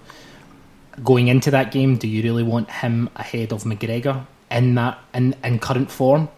[1.04, 5.34] going into that game, do you really want him ahead of McGregor in that in,
[5.44, 6.28] in current form?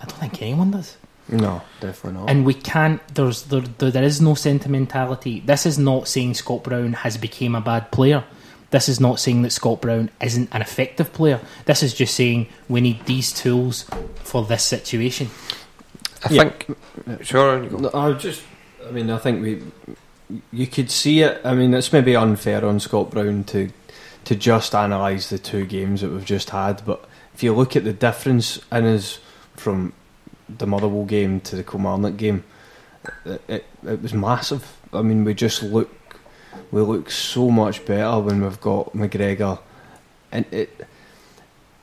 [0.00, 0.96] I don't think anyone does.
[1.28, 2.30] No, definitely not.
[2.30, 3.00] And we can't.
[3.14, 5.40] There's there, there there is no sentimentality.
[5.40, 8.24] This is not saying Scott Brown has become a bad player.
[8.70, 11.40] This is not saying that Scott Brown isn't an effective player.
[11.66, 13.84] This is just saying we need these tools
[14.22, 15.28] for this situation.
[16.24, 16.50] I Yeah.
[16.50, 16.76] think.
[17.26, 17.60] Sure.
[17.62, 18.42] No, I just,
[18.86, 19.62] I mean, I think we,
[20.52, 21.40] you could see it.
[21.44, 23.70] I mean, it's maybe unfair on Scott Brown to,
[24.30, 26.84] to just analyse the two games that we've just had.
[26.86, 29.18] But if you look at the difference in us
[29.56, 29.92] from
[30.48, 32.44] the Motherwell game to the Kilmarnock game,
[33.24, 34.76] it, it, it was massive.
[34.92, 35.90] I mean, we just look,
[36.70, 39.58] we look so much better when we've got McGregor,
[40.30, 40.86] and it.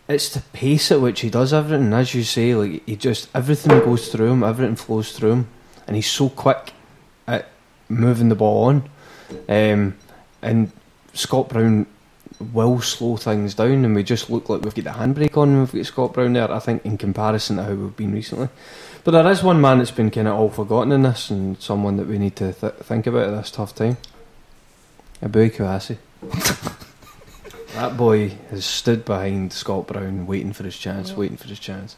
[0.07, 2.55] It's the pace at which he does everything, as you say.
[2.55, 5.47] Like he just everything goes through him, everything flows through him,
[5.85, 6.71] and he's so quick
[7.27, 7.49] at
[7.89, 8.89] moving the ball on.
[9.49, 9.97] Um,
[10.41, 10.71] and
[11.13, 11.87] Scott Brown
[12.39, 15.49] will slow things down, and we just look like we've got the handbrake on.
[15.49, 16.51] when We've got Scott Brown there.
[16.51, 18.49] I think in comparison to how we've been recently,
[19.03, 21.97] But there is one man that's been kind of all forgotten in this, and someone
[21.97, 23.97] that we need to th- think about at this tough time.
[25.21, 25.97] Eboue Kouassi.
[27.73, 31.95] that boy has stood behind Scott Brown, waiting for his chance, waiting for his chance.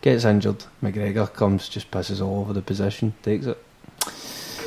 [0.00, 0.64] Gets injured.
[0.82, 3.62] McGregor comes, just pisses all over the position, takes it.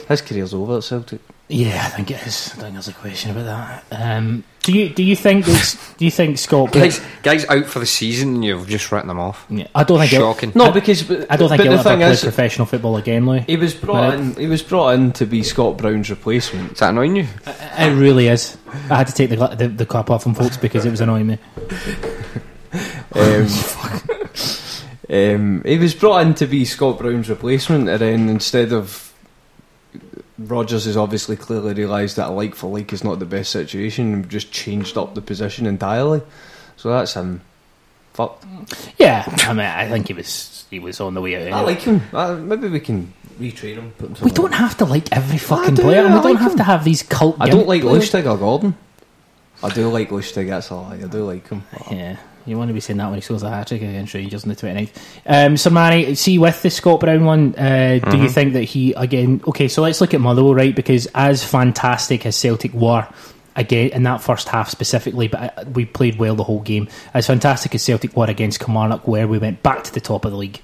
[0.08, 1.22] His career's over at Celtic.
[1.52, 2.52] Yeah, I think it is.
[2.54, 3.46] I think there's a question about
[3.90, 4.18] that.
[4.18, 6.72] Um, do you do you think this, do you think Scott?
[6.72, 9.48] Guys, guys out for the season, and you've just written them off.
[9.50, 10.12] Yeah, I don't think.
[10.12, 10.52] Shocking.
[10.54, 13.40] No, because but, I don't think he'll ever play is, professional football again, Louis.
[13.42, 14.36] he was brought in.
[14.36, 16.74] He was brought in to be Scott Brown's replacement.
[16.74, 17.28] Is that annoying you?
[17.48, 18.56] It really is.
[18.92, 21.02] I had to take the gla- the, the cap off him, folks, because it was
[21.02, 21.38] annoying me.
[23.16, 23.48] Um,
[25.10, 29.12] um, he was brought in to be Scott Brown's replacement, and then instead of
[30.40, 34.14] Rodgers has obviously clearly realised that a like for like is not the best situation,
[34.14, 36.22] and just changed up the position entirely.
[36.78, 37.42] So that's him.
[38.14, 38.46] Fucked.
[38.98, 41.60] Yeah, I mean, I think he was he was on the way out.
[41.60, 42.02] I like him.
[42.14, 43.92] Uh, maybe we can retrain him.
[43.98, 46.34] Put him we don't have to like every fucking do, player, and we I don't
[46.34, 47.38] like have to have these cult.
[47.40, 47.82] I don't like.
[47.82, 48.76] Lustig or Gordon.
[49.62, 50.48] I do like Lustig.
[50.48, 50.96] That's a lie.
[50.96, 51.64] I do like him.
[51.92, 52.18] Yeah,
[52.50, 54.50] you want to be saying that when he scores a hat trick against Rangers on
[54.50, 54.90] the 29th.
[55.26, 58.94] Um, so, Manny, see with the Scott Brown one, uh, do you think that he
[58.94, 59.42] again?
[59.48, 60.76] Okay, so let's look at Motherwell, right?
[60.76, 63.08] Because as fantastic as Celtic were.
[63.56, 66.88] Again, in that first half specifically, but uh, we played well the whole game.
[67.14, 70.32] As fantastic as Celtic were against Kilmarnock, where we went back to the top of
[70.32, 70.62] the league,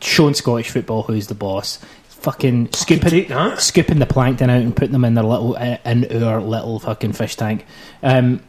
[0.00, 5.04] showing Scottish football who's the boss, fucking scooping, scooping the plankton out and putting them
[5.04, 7.64] in their little uh, in our little fucking fish tank.
[8.02, 8.42] Um,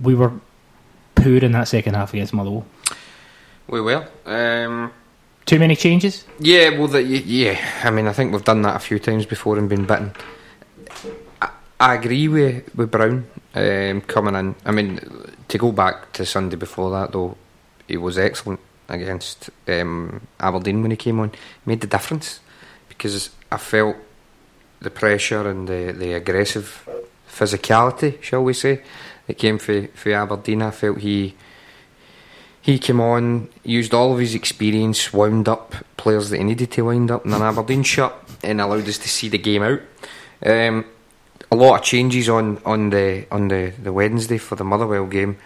[0.00, 0.32] we were
[1.22, 2.66] poor in that second half against Motherwell.
[3.68, 4.04] We will.
[4.26, 4.92] Um,
[5.46, 6.24] Too many changes.
[6.38, 7.58] yeah, well, the, yeah.
[7.84, 10.12] I mean, I think we've done that a few times before and been bitten.
[11.40, 14.54] I, I agree with with Brown um, coming in.
[14.64, 15.00] I mean,
[15.48, 17.36] to go back to Sunday before that though,
[17.88, 21.32] he was excellent against um, Aberdeen when he came on.
[21.66, 22.40] Made the difference
[22.88, 23.96] because I felt
[24.80, 26.88] the pressure and the the aggressive
[27.28, 28.82] physicality, shall we say,
[29.32, 30.60] that came for for Aberdeen.
[30.60, 31.34] I felt he
[32.60, 36.84] he came on, used all of his experience, wound up players that he needed to
[36.84, 38.14] wind up in an Aberdeen shot,
[38.44, 39.80] and allowed us to see the game out.
[40.44, 40.84] Um,
[41.50, 45.38] a lot of changes on, on the on the, the Wednesday for the Motherwell game.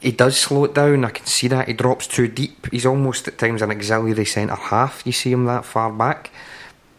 [0.00, 1.04] He does slow it down.
[1.04, 2.70] I can see that he drops too deep.
[2.70, 5.06] He's almost at times an auxiliary centre half.
[5.06, 6.30] You see him that far back,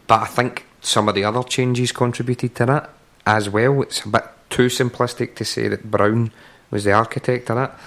[0.08, 2.90] but I think some of the other changes contributed to that
[3.26, 3.82] as well.
[3.82, 6.32] It's a bit too simplistic to say that Brown
[6.72, 7.80] was the architect of that.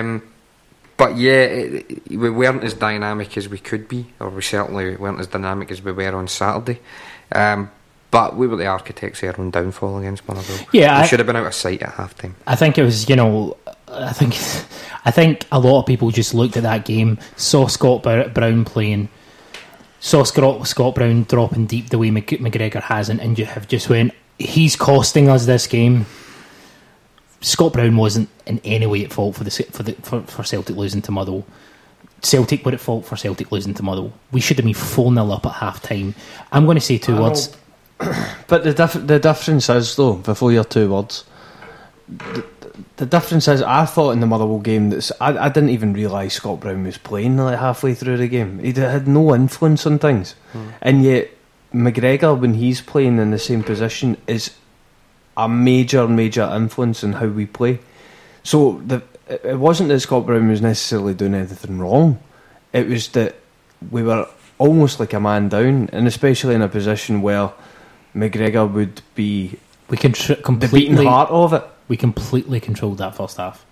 [0.00, 0.22] Um,
[0.96, 5.20] but yeah, it, we weren't as dynamic as we could be, or we certainly weren't
[5.20, 6.80] as dynamic as we were on Saturday.
[7.32, 7.70] Um,
[8.10, 10.66] but we were the architects of our own downfall against Motherwell.
[10.72, 12.34] Yeah, we I- should have been out of sight at half time.
[12.46, 13.56] I think it was, you know,
[13.88, 14.34] I think,
[15.04, 18.64] I think a lot of people just looked at that game, saw Scott Br- Brown
[18.64, 19.08] playing,
[20.00, 23.88] saw Scott, Scott Brown dropping deep the way Mc- McGregor hasn't, and you have just
[23.88, 26.06] went, he's costing us this game.
[27.42, 30.76] Scott Brown wasn't in any way at fault for the for the for, for Celtic
[30.76, 31.46] losing to Motherwell.
[32.22, 34.12] Celtic were at fault for Celtic losing to Motherwell.
[34.30, 36.14] We should have been four 0 up at half time.
[36.52, 37.56] I'm going to say two I words.
[38.48, 41.24] But the the difference is though, before your two words,
[42.08, 42.44] the,
[42.96, 46.34] the difference is I thought in the Motherwell game that I, I didn't even realise
[46.34, 48.58] Scott Brown was playing like halfway through the game.
[48.58, 50.70] He had no influence on things, hmm.
[50.80, 51.30] and yet
[51.74, 54.54] McGregor when he's playing in the same position is
[55.36, 57.78] a major major influence in how we play.
[58.42, 62.18] So the it wasn't that Scott Brown was necessarily doing anything wrong.
[62.72, 63.36] It was that
[63.90, 64.28] we were
[64.58, 67.52] almost like a man down, and especially in a position where
[68.14, 69.56] McGregor would be
[69.88, 71.64] We can tr- the beating heart of it.
[71.88, 73.64] we completely controlled that first half.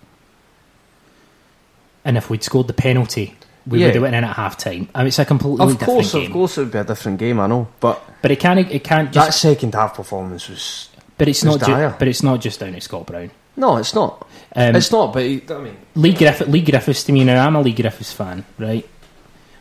[2.05, 3.35] And if we'd scored the penalty,
[3.67, 3.87] we Yeah.
[3.87, 4.89] would have went in at half time.
[4.95, 6.25] I mean, it's a completely Of different course, game.
[6.27, 7.39] of course, it would be a different game.
[7.39, 8.59] I know, but But it can't.
[8.59, 11.67] It can't that second half performance was but it's was not.
[11.67, 13.31] Ju- but it's not just down to Scott Brown.
[13.57, 14.25] no, it's not.
[14.55, 15.13] Um, it's not.
[15.13, 17.45] But he, I mean, Lee Griffith, Lee Griffiths to me now.
[17.45, 18.87] I'm a Lee Griffiths fan, right?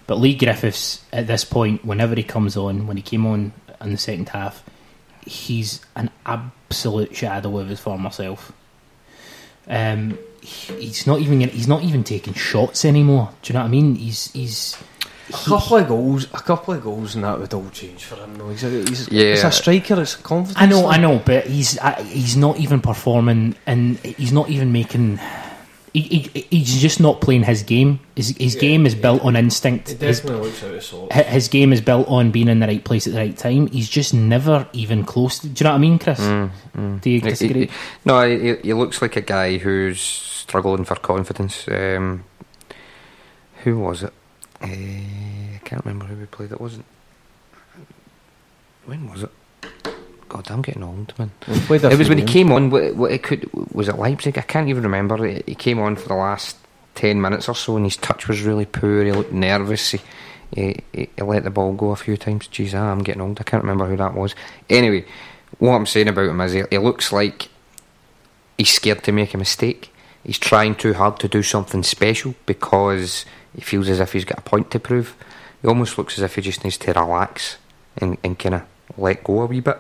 [0.06, 3.92] But Lee Griffiths at this point, whenever he comes on, when he came on in
[3.92, 4.62] the second half,
[5.26, 8.52] he's an absolute shadow of his former self.
[9.68, 10.16] Um,
[10.78, 13.30] he's not even he's not even taking shots anymore.
[13.42, 13.94] Do you know what I mean?
[13.94, 14.76] He's he's
[15.28, 18.37] a couple of goals, a couple of goals, and that would all change for him.
[18.38, 19.30] Though he's a, he's, Yeah.
[19.32, 20.00] he's a striker.
[20.00, 20.56] It's a confidence.
[20.61, 20.90] I know, thing.
[20.90, 25.18] I know, but he's uh, he's not even performing, and he's not even making.
[25.94, 27.98] He, he, he's just not playing his game.
[28.14, 29.00] His, his Yeah, game is yeah.
[29.00, 29.90] built on instinct.
[29.90, 31.14] It His, looks out of sorts.
[31.14, 33.68] his game is built on being in the right place at the right time.
[33.68, 35.38] He's just never even close.
[35.40, 36.20] To, do you know what I mean, Chris?
[36.20, 37.00] Mm, mm.
[37.00, 37.66] Do you He- disagree?
[37.66, 37.72] he-
[38.04, 41.68] no, he, he looks like a guy who's struggling for confidence.
[41.68, 42.24] Um,
[43.64, 44.12] who was it?
[44.62, 46.52] Uh, I can't remember who we played.
[46.52, 46.87] It wasn't.
[48.87, 49.30] When was it?
[50.28, 51.30] God, I'm getting old, man.
[51.46, 52.70] It was when he came on.
[52.70, 54.38] What, what it could was it Leipzig?
[54.38, 55.26] I can't even remember.
[55.26, 56.56] He came on for the last
[56.94, 59.04] ten minutes or so, and his touch was really poor.
[59.04, 59.90] He looked nervous.
[59.90, 60.00] He,
[60.54, 62.48] he, he he let the ball go a few times.
[62.48, 63.40] Jeez, ah, I'm getting old.
[63.40, 64.34] I can't remember who that was.
[64.68, 65.04] Anyway,
[65.58, 67.48] what I'm saying about him is he, he looks like
[68.56, 69.92] he's scared to make a mistake.
[70.24, 74.38] He's trying too hard to do something special because he feels as if he's got
[74.38, 75.16] a point to prove.
[75.62, 77.57] He almost looks as if he just needs to relax
[77.96, 78.62] and, and kind of
[78.96, 79.78] let go a wee bit.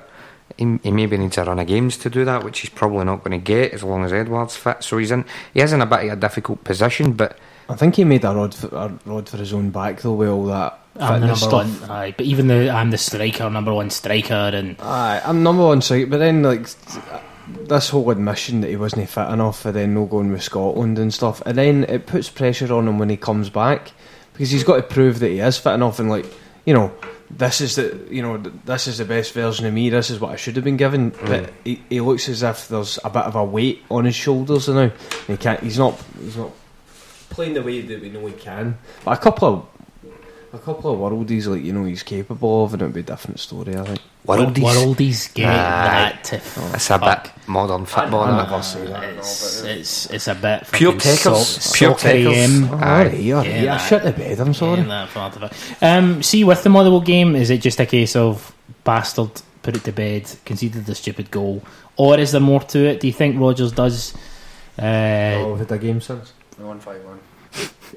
[0.56, 3.22] He, he maybe needs a run of games to do that, which he's probably not
[3.22, 4.82] going to get as long as Edouard's fit.
[4.82, 5.24] So he's in
[5.54, 8.34] he is in a bit of a difficult position, but I think he made a
[8.34, 11.42] rod for, a rod for his own back though with all that I'm the fitness
[11.42, 11.82] number stuff.
[11.82, 15.64] one, aye, but even the I'm the striker, number one striker, and Aye, I'm number
[15.64, 16.66] one site, but then like
[17.68, 21.12] this whole admission that he wasn't fit enough, and then no going with Scotland and
[21.12, 23.92] stuff, and then it puts pressure on him when he comes back
[24.32, 26.26] because he's got to prove that he is fit enough, and like
[26.64, 26.92] you know,
[27.30, 29.88] this is the you know this is the best version of me.
[29.88, 31.52] This is what I should have been given, but mm.
[31.64, 34.76] he, he looks as if there's a bit of a weight on his shoulders and
[34.76, 34.92] now.
[35.26, 35.60] He can't.
[35.60, 35.98] He's not.
[36.20, 36.50] He's not
[37.30, 38.78] playing the way that we know he can.
[39.04, 39.66] But a couple of.
[40.50, 43.38] A couple of worldies like you know he's capable of, and it'd be a different
[43.38, 43.76] story.
[43.76, 44.00] I think.
[44.26, 44.54] Worldies.
[44.62, 45.52] worldies get Aye.
[45.52, 47.24] that to It's a fuck.
[47.34, 48.20] bit modern football.
[48.22, 48.50] I isn't it?
[48.50, 49.04] never say that.
[49.18, 51.46] It's, it's it's a bit Pure fucking takers.
[51.46, 52.32] soc- Pure soccer takers.
[52.36, 52.64] AM.
[52.64, 52.70] Oh, Aye.
[52.72, 53.20] alright, alright.
[53.20, 54.40] Yeah, Yeah, that- shut the bed.
[54.40, 54.78] I'm sorry.
[54.80, 55.52] Yeah, that part of it.
[55.82, 59.30] Um, see, with the Motherwell game, is it just a case of bastard
[59.62, 61.62] put it to bed, conceded the stupid goal,
[61.96, 63.00] or is there more to it?
[63.00, 64.14] Do you think Rodgers does?
[64.78, 66.32] Uh, oh, we've had a game since.
[66.56, 67.18] One five one.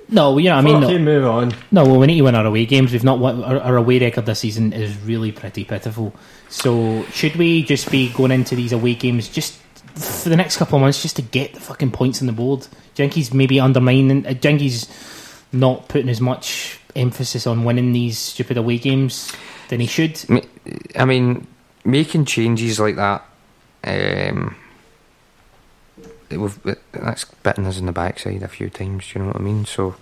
[0.10, 1.54] No, you know, I mean, okay, no, move on.
[1.72, 1.86] no.
[1.86, 2.92] Well, we need to win our away games.
[2.92, 6.14] We've not won, our, our away record this season is really pretty pitiful.
[6.50, 9.54] So, should we just be going into these away games just
[9.96, 12.62] for the next couple of months just to get the fucking points on the board?
[12.62, 14.26] Do you think he's maybe undermining?
[14.26, 14.88] Uh, do you think he's
[15.54, 19.32] not putting as much emphasis on winning these stupid away games
[19.70, 20.20] than he should?
[20.98, 21.48] I mean,
[21.86, 23.24] making changes like that,
[23.84, 24.56] um, it-
[26.38, 26.60] we've,
[26.92, 29.06] that's bitten us in the backside a few times.
[29.08, 29.66] Do you know what I mean?
[29.66, 29.96] So,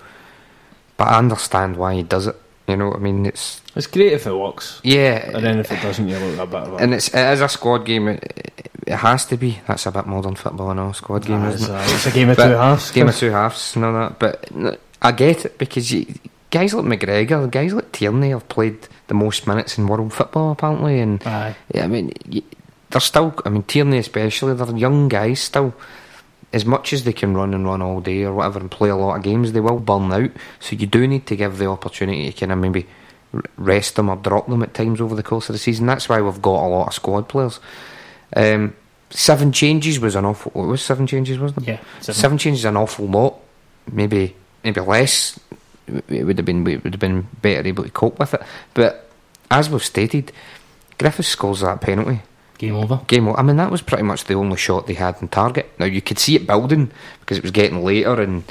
[0.97, 2.35] but I understand why he does it.
[2.67, 3.25] You know what I mean?
[3.25, 6.45] It's It's great if it works, yeah, and then if it doesn't, you look a
[6.45, 6.75] bit of a.
[6.75, 8.09] and it's it is a squad game.
[8.09, 9.59] It, it has to be.
[9.67, 10.91] That's a bit modern football, I know.
[10.91, 11.79] Squad game, isn't it?
[11.81, 12.91] it's, a, it's a game of But two halves.
[12.91, 14.19] Game of two halves and all that.
[14.19, 16.05] But I get it because you,
[16.51, 20.99] guys like McGregor, guys like Tierney have played the most minutes in world football apparently,
[20.99, 21.55] and Aye.
[21.73, 22.11] yeah, I mean
[22.91, 23.33] they're still.
[23.45, 25.73] I mean Tierney especially, they're young guys still.
[26.51, 28.95] As much as they can run and run all day or whatever and play a
[28.95, 30.31] lot of games, they will burn out.
[30.59, 32.87] So you do need to give the opportunity to kind of maybe
[33.57, 35.85] rest them or drop them at times over the course of the season.
[35.85, 37.59] That's why we've got a lot of squad players.
[38.35, 38.75] Um,
[39.09, 40.51] seven changes was an awful.
[40.53, 41.37] What was seven changes?
[41.39, 41.67] Wasn't it?
[41.67, 42.19] Yeah, seven.
[42.19, 43.39] Seven changes is an awful lot.
[43.91, 45.39] Maybe maybe less.
[45.87, 48.41] It would have been we would have been better able to cope with it.
[48.73, 49.09] But
[49.49, 50.31] as we've stated,
[50.97, 52.21] Griffiths scores that penalty.
[52.59, 53.01] Game over.
[53.07, 53.27] Game.
[53.27, 55.71] o- I mean, that was pretty much the only shot they had in target.
[55.79, 56.91] Now you could see it building
[57.21, 58.43] because it was getting later, and,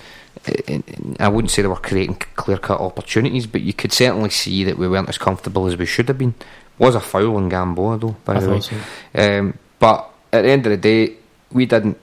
[0.66, 4.30] and- and I wouldn't say they were creating clear cut opportunities, but you could certainly
[4.30, 6.34] see that we weren't as comfortable as we should have been.
[6.78, 8.60] Was a foul on Gamboa though, by I the way.
[8.60, 8.76] so.
[9.14, 11.14] Um, but at the end of the day,
[11.52, 11.98] we didn't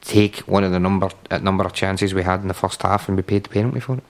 [0.00, 3.08] take one of the number uh, number of chances we had in the first half,
[3.08, 4.04] and we paid the penalty for it.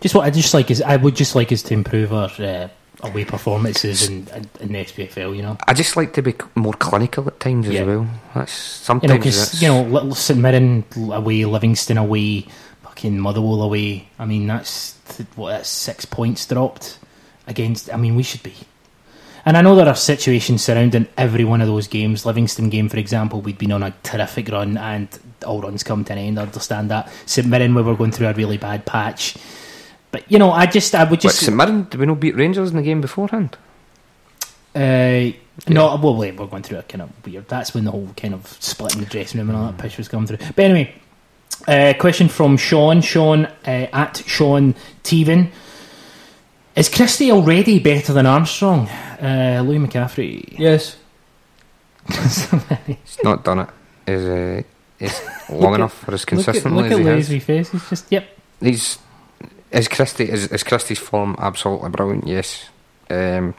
[0.00, 2.68] Just what I just like is I would just like us to improve our uh,
[3.02, 4.26] away performances in,
[4.60, 5.36] in, the SPFL.
[5.36, 7.80] You know, I just like to be more clinical at times Yeah.
[7.82, 8.06] as well.
[8.34, 12.46] That's you know, sometimes that's- you know, little St Mirren away, Livingston away,
[12.82, 14.08] fucking Motherwell away.
[14.18, 16.98] I mean, that's th- what that's six points dropped
[17.46, 17.92] against.
[17.92, 18.54] I mean, we should be.
[19.44, 22.26] And I know there are situations surrounding every one of those games.
[22.26, 25.08] Livingston game, for example, we'd been on a terrific run, and
[25.46, 26.40] all runs come to an end.
[26.40, 27.08] I understand that.
[27.26, 29.36] St Mirren, we were going through a really bad patch.
[30.16, 32.34] But you know, I just I would What, just St Mirren, did we not beat
[32.36, 33.58] Rangers in the game beforehand?
[34.74, 35.32] Uh,
[35.68, 37.46] no, well, wait, we're going through a kind of weird.
[37.48, 39.98] That's when the whole kind of split in the dressing room and all that pish
[39.98, 40.38] was coming through.
[40.38, 40.94] But anyway,
[41.68, 43.02] uh, question from Sean.
[43.02, 43.50] Sean uh,
[43.92, 45.50] at Sean Teven.
[46.76, 48.88] Is Christie already better than Armstrong?
[48.88, 50.58] Uh, Louis McCaffrey.
[50.58, 50.96] yes.
[52.86, 53.68] He's not done it.
[54.06, 54.62] Is uh,
[54.98, 57.14] is long at- louch for as look at, consistently look as at he has.
[57.16, 57.70] lazy face.
[57.70, 58.26] He's just yep.
[58.60, 58.98] He's
[59.70, 62.26] is Christie is, is Christie's form absolutely brilliant.
[62.26, 62.68] Yes.
[63.10, 63.54] Um,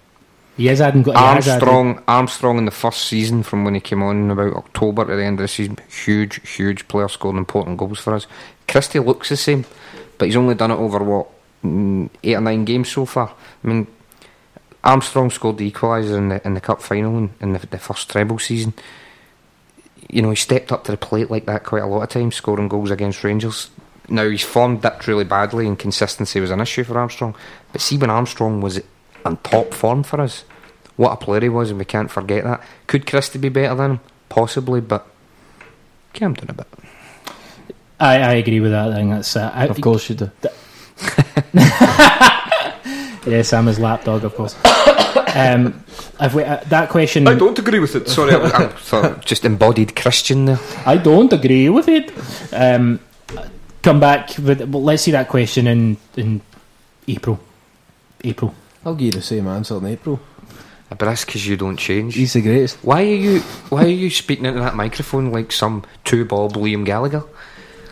[0.57, 3.79] He has hadn't got has added- Armstrong, Armstrong in the first season from when he
[3.79, 7.37] came on in about October to the end of the season, huge, huge player scoring
[7.37, 8.27] important goals for us.
[8.67, 9.65] Christie looks the same,
[10.17, 11.27] but he's only done it over what
[12.23, 13.33] eight or nine games so far.
[13.63, 13.87] I mean,
[14.83, 18.09] Armstrong scored the equaliser in the in the cup final in, in the, the first
[18.09, 18.73] treble season.
[20.09, 22.35] You know, he stepped up to the plate like that quite a lot of times,
[22.35, 23.69] scoring goals against Rangers.
[24.09, 27.35] Now his form dipped really badly, and consistency was an issue for Armstrong.
[27.71, 28.79] But see, when Armstrong was
[29.25, 30.43] on top form for us,
[30.95, 32.61] what a player he was, and we can't forget that.
[32.87, 33.99] Could Christie be better than him?
[34.29, 35.07] Possibly, but
[36.13, 36.67] Camden a bit.
[37.99, 38.91] I, I agree with that.
[38.91, 40.31] I think that's uh, I, Of course you do.
[43.27, 44.55] Yeah, Sam is lapdog, of course.
[45.35, 45.83] um,
[46.17, 47.27] have we, uh, that question.
[47.27, 48.07] I don't agree with it.
[48.07, 50.59] Sorry, I, I thought just embodied Christian there.
[50.85, 52.09] I don't agree with it.
[52.53, 53.01] Um,
[53.81, 54.61] come back with.
[54.61, 56.41] Well, let's see that question in in
[57.07, 57.39] April.
[58.23, 58.53] April.
[58.85, 60.19] I'll give you the same answer in April.
[60.89, 62.15] But that's because you don't change.
[62.15, 62.77] He's the greatest.
[62.83, 66.85] Why are you Why are you speaking into that microphone like some two bob Liam
[66.85, 67.23] Gallagher?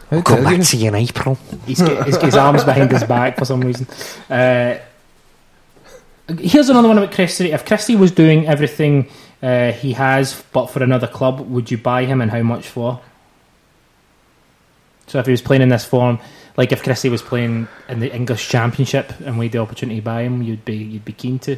[0.09, 0.57] How Come dare you?
[0.59, 1.37] back to you in April.
[1.65, 3.87] He's got, he's got his arms behind his back for some reason.
[4.29, 4.77] Uh,
[6.39, 7.51] here's another one about Christie.
[7.51, 9.09] If Christie was doing everything
[9.41, 13.01] uh, he has, but for another club, would you buy him and how much for?
[15.07, 16.19] So if he was playing in this form,
[16.57, 20.03] like if Christie was playing in the English Championship and we had the opportunity to
[20.05, 21.57] buy him, you'd be you'd be keen to.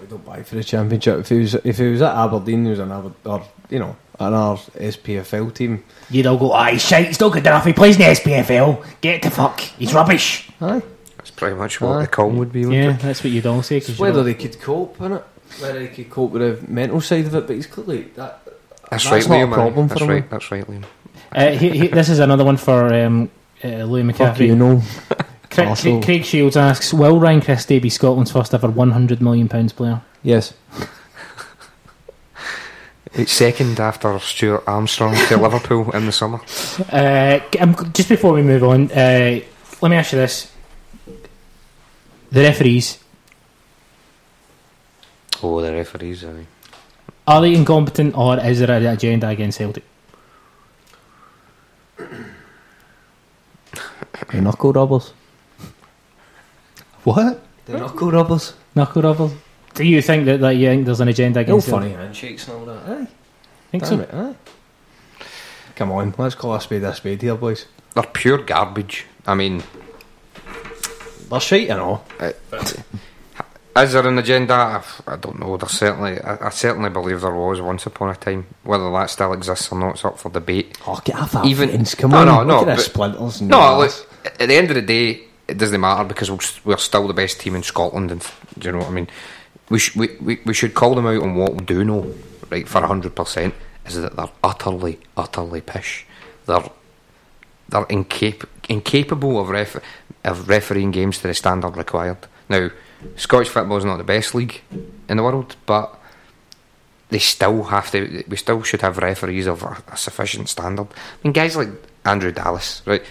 [0.00, 1.20] We don't buy for the championship.
[1.20, 3.96] If he was, if he was at Aberdeen, he was an Aber, or you know,
[4.18, 5.84] another SPFL team.
[6.10, 9.22] You'd all go, aye, shite, he's not good enough, he plays in the SPFL, get
[9.22, 10.50] to fuck, he's rubbish.
[10.60, 10.82] Aye.
[11.18, 12.00] That's pretty much what Aye.
[12.02, 12.62] the call would be.
[12.62, 13.00] Yeah, it?
[13.00, 13.78] that's what you'd all say.
[13.78, 15.22] 'cause It's you're whether they could cope, innit?
[15.60, 18.40] Whether they could cope with the mental side of it, but he's clearly that.
[18.90, 19.52] That's, That's right, not a Liam.
[19.52, 19.54] aye.
[19.54, 20.08] problem for that's him.
[20.10, 20.30] right.
[20.30, 20.84] That's right, Liam.
[21.34, 23.30] Uh, he, he, this is another one for um,
[23.64, 24.46] uh, Louis Fuck McCaffrey.
[24.48, 24.82] you know.
[25.50, 25.96] Cra- Arsenal.
[26.02, 30.00] Craig, Craig Shields asks, will Ryan Christie be Scotland's first ever £100 million player?
[30.22, 30.54] Yes.
[33.14, 36.40] It's second after Stuart Armstrong to Liverpool in the summer.
[36.90, 39.38] Uh, um, just before we move on, uh,
[39.82, 40.50] let me ask you this.
[42.30, 42.98] The referees,
[45.42, 46.24] Oh, the referees.
[46.24, 46.46] Aye.
[47.26, 49.84] are they incompetent or is there an agenda against Celtic?
[54.30, 55.12] The knuckle rubbers.
[57.04, 57.42] What?
[57.66, 58.54] The knuckle rubbers.
[58.74, 59.32] Knuckle rubbers?
[59.74, 62.04] Do you think that, that you think there's an agenda No against funny Celtic?
[62.04, 62.88] handshakes and all that.
[62.88, 63.06] Aye.
[63.70, 64.00] think Damn so?
[64.00, 64.34] it, aye.
[65.76, 67.66] Come on, let's call a spade a spade here, boys.
[67.94, 69.06] They're pure garbage.
[69.26, 69.62] I mean,
[71.30, 72.04] They're shite and all.
[72.20, 72.32] Uh,
[73.76, 74.54] is there an agenda?
[74.54, 75.56] I, I don't know.
[75.56, 76.20] There's certainly.
[76.20, 78.46] I, I certainly believe there was once upon a time.
[78.64, 80.78] Whether that still exists or not, it's up for debate.
[80.86, 82.26] Oh, get off that Even- fence, come No, on.
[82.26, 84.08] no, no, Look at the but- splinters and No, look.
[84.40, 87.40] At the end of the day, it doesn't matter because we're, we're still the best
[87.40, 88.20] team in Scotland, and
[88.58, 89.08] do you know what I mean?
[89.68, 92.14] We, sh- we, we we should call them out on what we do know,
[92.50, 92.68] right?
[92.68, 93.54] For hundred percent,
[93.86, 96.06] is that they're utterly, utterly pish.
[96.46, 96.68] They're
[97.68, 99.82] they're incap- incapable of ref-
[100.24, 102.18] of refereeing games to the standard required.
[102.48, 102.70] Now,
[103.16, 104.60] Scottish football is not the best league
[105.08, 105.98] in the world, but
[107.08, 108.24] they still have to.
[108.28, 110.86] We still should have referees of a, a sufficient standard.
[110.88, 111.68] I mean, guys like
[112.04, 113.02] Andrew Dallas, right?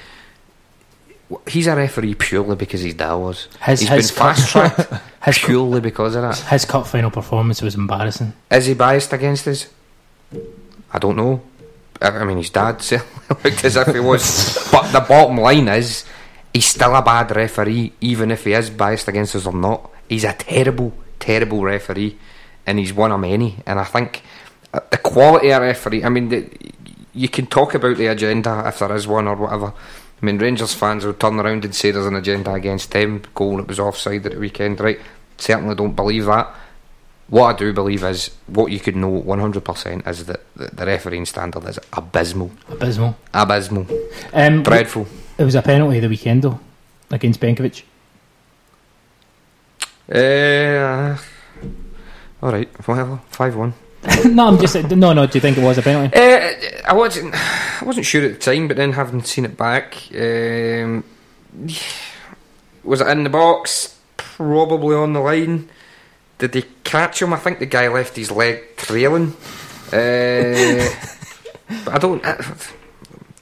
[1.47, 3.47] He's a referee purely because he's Dallas.
[3.63, 4.91] His- he's his been fast tracked
[5.45, 6.37] purely because of that.
[6.49, 8.33] his cup final performance was embarrassing.
[8.51, 9.67] Is he biased against us?
[10.91, 11.41] I don't know.
[12.01, 14.67] I, I mean, his dad certainly looked as if he was.
[14.73, 16.03] but the bottom line is,
[16.53, 19.89] he's still a bad referee, even if he is biased against us or not.
[20.07, 22.17] He's a terrible, terrible referee,
[22.65, 23.57] and he's one of many.
[23.65, 24.23] And I think
[24.71, 26.03] the quality of referee.
[26.03, 26.49] I mean, the,
[27.13, 29.73] you can talk about the agenda if there is one or whatever.
[30.21, 33.23] I mean, Rangers fans will turn around and say there's an agenda against them.
[33.33, 34.99] Goal that was offside at the weekend, right?
[35.37, 36.53] Certainly don't believe that.
[37.27, 41.25] What I do believe is what you could know 100% is that the, the refereeing
[41.25, 42.51] standard is abysmal.
[42.69, 43.15] Abysmal.
[43.33, 43.87] Abysmal.
[44.33, 45.07] Um, Dreadful.
[45.41, 46.59] It was a penalty the weekend, though,
[47.09, 47.81] against Benkovic.
[50.07, 51.17] Uh,
[52.43, 53.19] Alright, whatever.
[53.31, 53.73] 5 1.
[54.35, 55.25] no, I'm just no, no.
[55.25, 56.15] Do you think it was a penalty?
[56.15, 57.33] Uh, I wasn't.
[57.33, 61.03] I wasn't sure at the time, but then having seen it back, um,
[62.83, 63.97] was it in the box?
[64.17, 65.69] Probably on the line.
[66.37, 67.33] Did they catch him?
[67.33, 69.33] I think the guy left his leg trailing.
[69.87, 70.87] Uh,
[71.85, 72.23] but I don't.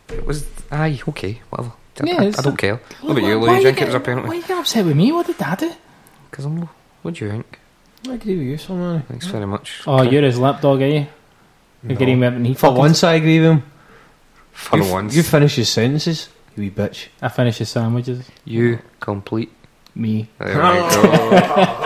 [0.10, 1.74] it was aye okay whatever.
[2.02, 2.76] I- Yeah, I, it's- I don't care.
[3.02, 3.48] What about you, Why Lou?
[3.48, 4.30] Do you think get- it was a Why penalty?
[4.30, 5.12] are you getting upset with me?
[5.12, 5.72] What did I do?
[6.30, 6.70] Because I'm.
[7.02, 7.60] What do you think?
[8.08, 9.02] I agree with you, someone.
[9.04, 9.82] Thanks very much.
[9.88, 11.08] Oh, you're his lapdog, are you?
[11.84, 13.64] You're getting him and he For once, I agree with him.
[14.52, 17.08] For you, f- once, You finish your sentences, you wee bitch.
[17.22, 18.26] I finish his sandwiches.
[18.46, 19.52] you complete.
[19.96, 20.30] Me.
[20.40, 21.86] There we go.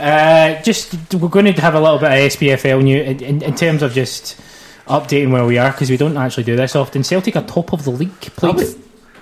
[0.00, 3.54] Uh, just we're going to have a little bit of SPFL new in, in, in
[3.56, 4.40] terms of just
[4.86, 7.02] updating where we are because we don't actually do this often.
[7.02, 8.12] Celtic are top of the league.
[8.20, 8.76] Played,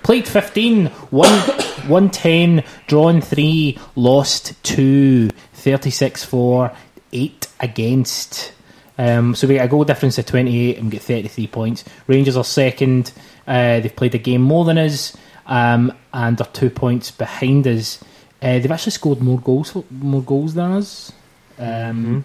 [0.07, 1.49] played 15, won,
[1.89, 6.71] won 10, drawn 3, lost 2, 36 4,
[7.11, 8.53] 8 against.
[8.97, 11.83] Um, so we got a goal difference of 28 and we get 33 points.
[12.07, 13.11] Rangers are second.
[13.45, 15.15] Uh, they've played a game more than us.
[15.45, 17.99] um, and are two points behind us.
[18.41, 21.11] Uh, they've actually scored more goals more goals than us.
[21.59, 22.23] Um,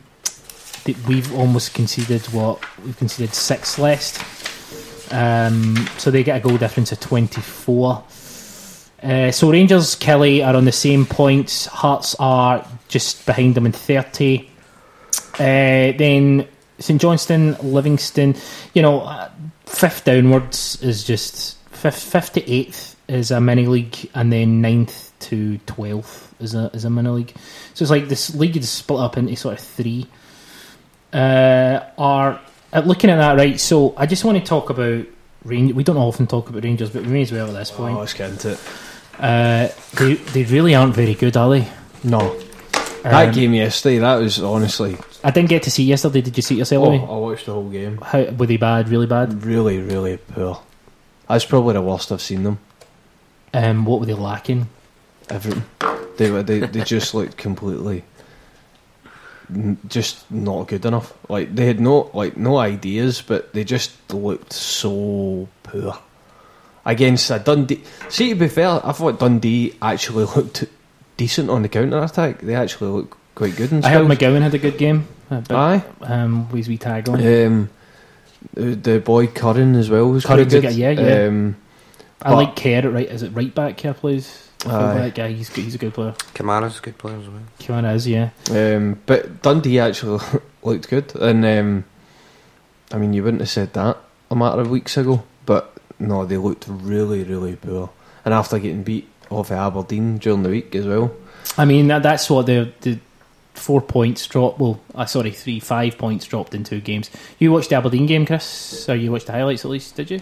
[0.84, 4.18] they- We've almost conceded what we've conceded six less.
[5.12, 8.02] Um, so they get a goal difference of twenty four.
[9.02, 11.66] Uh, so Rangers, Killie are on the same points.
[11.66, 14.48] Hearts are just behind them in thirty.
[15.34, 16.48] Uh, then
[16.78, 18.36] St Johnstone, Livingston,
[18.74, 19.30] you know, uh,
[19.66, 25.12] fifth downwards is just fifth, fifth to eighth is a mini league, and then ninth
[25.20, 27.34] to twelfth is a is a mini league.
[27.74, 30.06] So it's like this league is split up into sort of three.
[31.12, 32.40] Uh, are
[32.72, 33.58] uh, looking at that right?
[33.60, 35.04] So I just want to talk about
[35.44, 35.74] Rangers.
[35.76, 37.98] We don't often talk about Rangers, but we may as well at this Oh, point.
[37.98, 38.60] let's get into it.
[39.18, 39.68] Uh,
[39.98, 41.68] they they really aren't very good, are they?
[42.04, 42.34] No,
[43.02, 44.96] that Um, game yesterday, that was honestly.
[45.22, 46.20] I didn't get to see yesterday.
[46.20, 46.88] Did you see it yourself?
[46.88, 47.98] Oh, I watched the whole game.
[48.02, 48.88] How were they bad?
[48.88, 49.44] Really bad?
[49.44, 50.60] Really, really poor.
[51.28, 52.58] That's probably the worst I've seen them.
[53.54, 54.68] Um, what were they lacking?
[55.30, 55.62] Everything.
[56.16, 56.42] They were.
[56.42, 58.02] They, they just looked completely.
[59.88, 61.12] Just not good enough.
[61.28, 65.98] Like they had no like no ideas, but they just looked so poor.
[66.84, 67.82] Against a Dundee.
[68.08, 70.64] See, to be fair, I thought Dundee actually looked
[71.16, 72.40] decent on the counter attack.
[72.40, 73.72] They actually looked quite good.
[73.84, 74.06] I heard.
[74.06, 75.06] McGowan had a good game.
[75.30, 75.84] Uh, Aye.
[76.02, 77.20] um, with his wee tag on.
[77.20, 77.70] Um,
[78.54, 80.64] the, the boy Curran as well was Curran's good.
[80.64, 81.26] guy, yeah, yeah.
[81.26, 81.56] Um,
[82.20, 83.08] I like Kerr at right.
[83.08, 84.41] Is it right back here, please?
[84.66, 84.94] Aye.
[84.94, 86.12] That guy, he's he's a good player.
[86.34, 87.42] Kamara's a good player as well.
[87.58, 88.30] Kiwana is, yeah.
[88.50, 90.20] um, but Dundee actually
[90.62, 91.84] looked good, and um,
[92.92, 93.98] I mean, you wouldn't have said that
[94.30, 97.90] a matter of weeks ago, but no, they looked really, really poor.
[98.24, 101.12] And after getting beat off of Aberdeen during the week as well,
[101.58, 102.98] I mean, that, that's what the the
[103.54, 104.58] four points dropped.
[104.58, 107.10] Well, uh, sorry, three, five points dropped in two games.
[107.38, 108.88] You watched the Aberdeen game, Chris?
[108.88, 109.96] Or you watched the highlights at least?
[109.96, 110.20] Did you?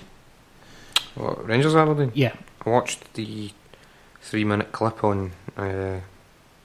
[1.15, 2.13] What, Rangers Aberdeen?
[2.15, 2.35] Yeah.
[2.65, 3.51] I watched the
[4.21, 6.01] three minute clip on uh,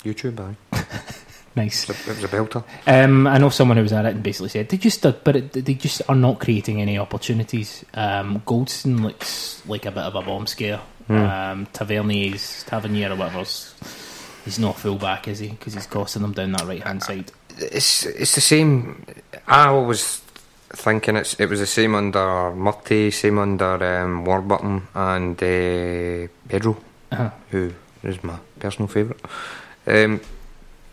[0.04, 0.40] YouTube.
[0.72, 0.86] Aye.
[1.56, 1.84] Nice.
[1.84, 2.64] It was a, it was a belter.
[2.86, 5.38] Um, I know someone who was at it and basically said they just, uh, but
[5.38, 7.86] it, they just are not creating any opportunities.
[7.94, 10.82] Um, Goldson looks like a bit of a bomb scare.
[11.08, 11.14] Hmm.
[11.14, 13.74] Um, Tavernier's Tavernier or whatever's,
[14.44, 15.50] he's not full back, is he?
[15.50, 17.32] Because he's costing them down that right hand side.
[17.58, 19.06] It's it's the same.
[19.48, 20.22] I was
[20.70, 26.76] thinking it's it was the same under Murty, same under um, Warburton and uh, Pedro,
[27.12, 27.30] Uh-huh.
[27.52, 29.20] who is my personal favourite.
[29.88, 30.22] Um,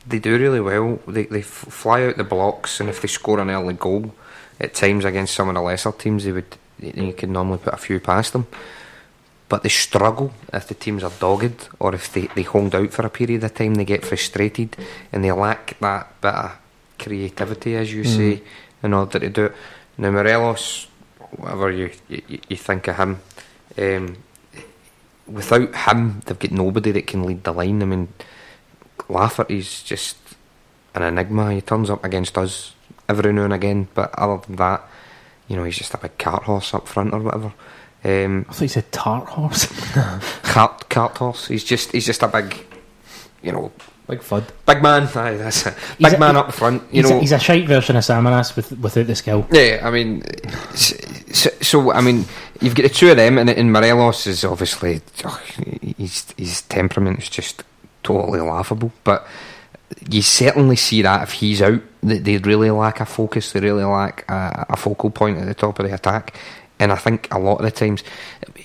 [0.06, 0.98] they do really well.
[1.06, 4.14] They they f- fly out the blocks, and if they score an early goal,
[4.60, 7.78] at times against some of the lesser teams, they would you could normally put a
[7.78, 8.46] few past them.
[9.48, 13.04] But they struggle if the teams are dogged, or if they, they hold out for
[13.06, 14.76] a period of time, they get frustrated,
[15.12, 16.52] and they lack that bit of
[16.98, 18.42] creativity, as you say,
[18.82, 19.54] in order to do it.
[19.98, 20.86] Now Morelos,
[21.36, 23.20] whatever you you, you think of him,
[23.78, 24.16] um,
[25.26, 27.82] without him, they've got nobody that can lead the line.
[27.82, 28.08] I mean,
[29.08, 30.16] Lafferty's just
[30.94, 31.52] an enigma.
[31.54, 32.74] He turns up against us
[33.08, 34.82] every now and again, but other than that,
[35.48, 37.52] you know, he's just a big cart horse up front or whatever.
[38.04, 39.66] Um, I thought you said tart horse.
[40.42, 41.46] cart cart horse.
[41.48, 42.66] He's just he's just a big,
[43.42, 43.70] you know,
[44.06, 44.44] big fud.
[44.66, 45.02] big man.
[45.14, 45.74] Aye, that's it.
[45.98, 46.82] Big a- man up front.
[46.92, 49.46] You he's, know, a, he's a shite version of Samaras with, without the skill.
[49.50, 50.22] Yeah, I mean,
[50.74, 52.24] so, so I mean,
[52.60, 55.42] you've got the two of them, and, and Morelos is obviously oh,
[55.96, 57.64] his his temperament is just
[58.02, 58.92] totally laughable.
[59.04, 59.26] But
[60.08, 63.52] you certainly see that if he's out, that they really lack a focus.
[63.52, 66.36] They really lack a, a focal point at the top of the attack.
[66.78, 68.02] And I think a lot of the times,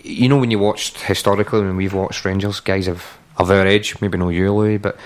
[0.04, 4.00] you know, when you watched historically, when we've watched Rangers, guys of of our age,
[4.02, 4.98] maybe no you, Louis, but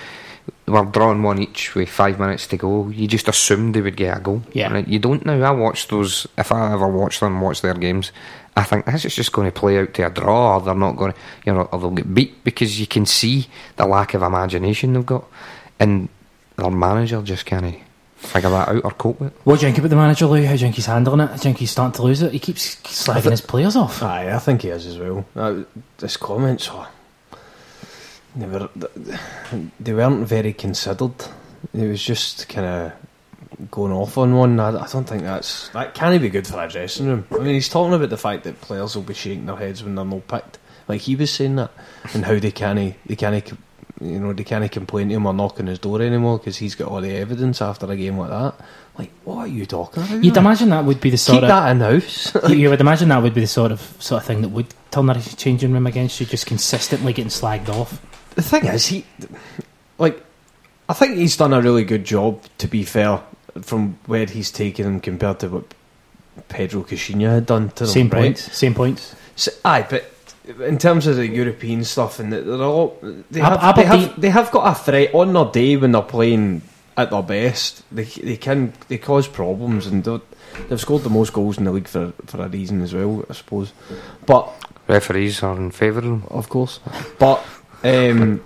[0.68, 2.90] we're drawing one each with five minutes to go.
[2.90, 4.42] You just assumed they would get a goal.
[4.54, 4.74] Yeah.
[4.74, 5.42] And you don't now.
[5.42, 6.28] I watch those.
[6.38, 8.12] If I ever watch them, watch their games,
[8.56, 10.98] I think this is just going to play out to a draw, or they're not
[10.98, 14.22] going to, you know, or they'll get beat because you can see the lack of
[14.22, 15.26] imagination they've got,
[15.80, 16.10] and
[16.58, 17.76] their manager just can't
[18.18, 19.34] figure that out or cope with.
[19.34, 19.40] it.
[19.46, 20.44] What do you think about the manager, Lou?
[20.44, 21.28] How do you think he's handling it?
[21.28, 22.32] Do you think he's starting to lose it?
[22.34, 24.04] He keeps slagging his players off.
[24.04, 25.26] Aye, I think he is as well.
[25.36, 25.64] Uh,
[26.00, 26.88] his comments, oh,
[28.36, 28.70] they were
[29.80, 31.14] they weren't very considered.
[31.74, 34.60] It was just kind of going off on one.
[34.60, 37.28] I, I don't think that's that can't be good for a dressing room.
[37.32, 39.96] I mean, he's talking about the fact that players will be shaking their heads when
[39.96, 41.72] they're not picked, like he was saying that,
[42.14, 43.58] and how they can't they can't
[44.02, 46.76] you know they can't complain to him or knock on his door anymore because he's
[46.76, 48.56] got all the evidence after a game like that.
[48.98, 50.24] Like, what are you talking about?
[50.24, 52.36] You'd imagine that would be the Keep sort of that in house.
[52.50, 54.74] you, you would imagine that would be the sort of sort of thing that would
[54.90, 58.02] turn a changing room against you, just consistently getting slagged off.
[58.36, 59.06] The thing is, he
[59.98, 60.22] like
[60.90, 62.42] I think he's done a really good job.
[62.60, 63.22] To be fair,
[63.62, 65.74] from where he's taken him compared to what
[66.50, 67.94] Pedro Caixinha had done to them.
[67.94, 68.22] Same right?
[68.22, 69.16] points, same points.
[69.36, 70.06] So, aye, but
[70.60, 72.98] in terms of the European stuff, and they're all
[73.30, 76.02] they Ab- have, they have they have got a threat on their day when they're
[76.02, 76.62] playing
[76.98, 77.84] at their best.
[77.92, 80.22] They they can they cause problems, and they're-
[80.68, 83.34] they've scored the most goals in the league for for a reason as well, I
[83.34, 83.72] suppose.
[84.26, 84.50] But
[84.88, 86.24] Referees are in favour of them.
[86.30, 86.80] of course.
[87.18, 87.42] But
[87.84, 88.44] um,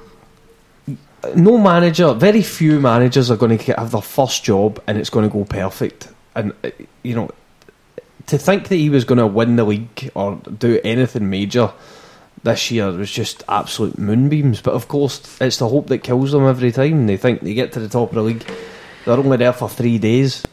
[1.36, 5.28] no manager, very few managers are going to have their first job and it's going
[5.28, 6.10] to go perfect.
[6.36, 6.72] And uh,
[7.04, 7.32] you know,
[8.28, 11.72] to think that he was going to win the league or do anything major
[12.44, 14.62] this year was just absolute moonbeams.
[14.62, 17.08] But of course, it's the hope that kills them every time.
[17.08, 18.46] They think they get to the top of the league,
[19.06, 20.44] they're only there for three days.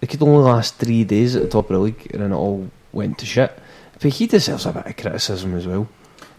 [0.00, 2.36] They could only last three days at the top of the league, and then it
[2.36, 3.56] all went to shit.
[4.00, 5.88] But he deserves a bit of criticism as well.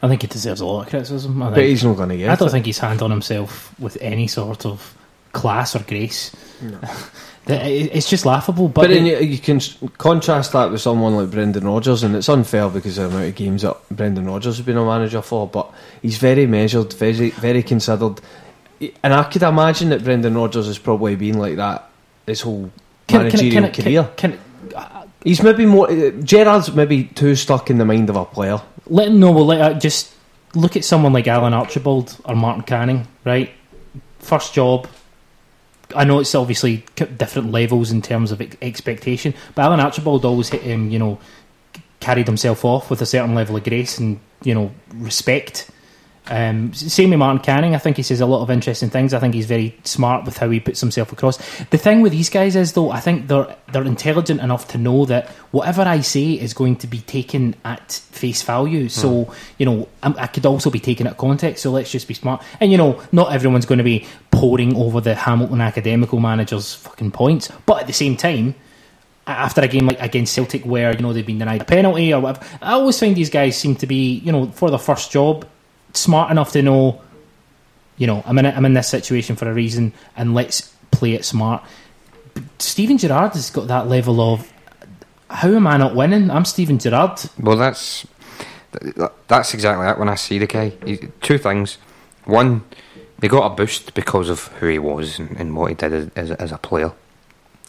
[0.02, 1.42] I think he deserves a lot of criticism.
[1.42, 1.70] I, But think.
[1.70, 2.52] he's not going to get I don't it.
[2.52, 4.96] think he's handled himself with any sort of
[5.34, 6.36] class or grace.
[7.50, 8.68] It- It's just laughable.
[8.68, 9.62] But, But the- you, can
[9.98, 13.36] contrast that with someone like Brendan Rodgers, and it's unfair because of the amount of
[13.36, 15.48] games that Brendan Rodgers has been a manager for.
[15.48, 15.72] But
[16.02, 18.20] he's very measured, very very considered,
[19.02, 21.90] and I could imagine that Brendan Rodgers has probably been like that
[22.26, 22.70] his whole
[23.08, 24.10] can, can, managerial can, career.
[25.24, 28.62] He's maybe more uh, Gerrard's maybe too stuck in the mind of a player.
[28.88, 29.32] let him know.
[29.32, 30.14] Well, let, uh, just
[30.54, 33.52] look at someone like Alan Archibald or Martin Canning, right?
[34.20, 34.88] First job.
[35.96, 40.50] I know it's obviously different levels in terms of ex- expectation, but Alan Archibald always
[40.50, 41.18] hit him, you know,
[42.00, 45.70] carried himself off with a certain level of grace and you know respect.
[46.30, 47.76] Um, same with Martin Canning.
[47.76, 49.14] I think he says a lot of interesting things.
[49.14, 51.38] I think he's very smart with how he puts himself across.
[51.66, 55.06] The thing with these guys is, though, I think they're they're intelligent enough to know
[55.06, 58.90] that whatever I say is going to be taken at face value.
[58.90, 61.64] So you know, i I could also be taken at context.
[61.64, 62.44] So let's just be smart.
[62.60, 67.12] And you know, not everyone's going to be poring over the Hamilton academical manager's fucking
[67.12, 68.56] points, but at the same time
[69.26, 72.22] after a game like against Celtic where you know they've been denied a penalty or
[72.22, 72.46] whatever.
[72.62, 75.46] I always find these guys seem to be you know for their first job
[75.98, 77.02] smart enough to know
[77.98, 81.14] you know I'm in a, I'm in this situation for a reason and let's play
[81.14, 81.64] it smart.
[82.34, 84.52] But Steven Gerrard has got that level of
[85.30, 86.30] how am I not winning?
[86.32, 87.20] I'm Steven Gerrard.
[87.40, 88.08] Well, that's
[89.28, 90.00] that's exactly that.
[90.00, 91.78] When I see the guy, he, two things.
[92.26, 92.64] One,
[93.20, 96.32] they got a boost because of who he was and, and what he did as,
[96.32, 96.92] as, a player.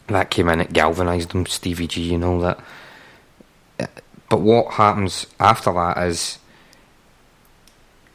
[0.07, 2.59] That came in, it galvanised him, Stevie G, and all that.
[4.27, 6.38] But what happens after that is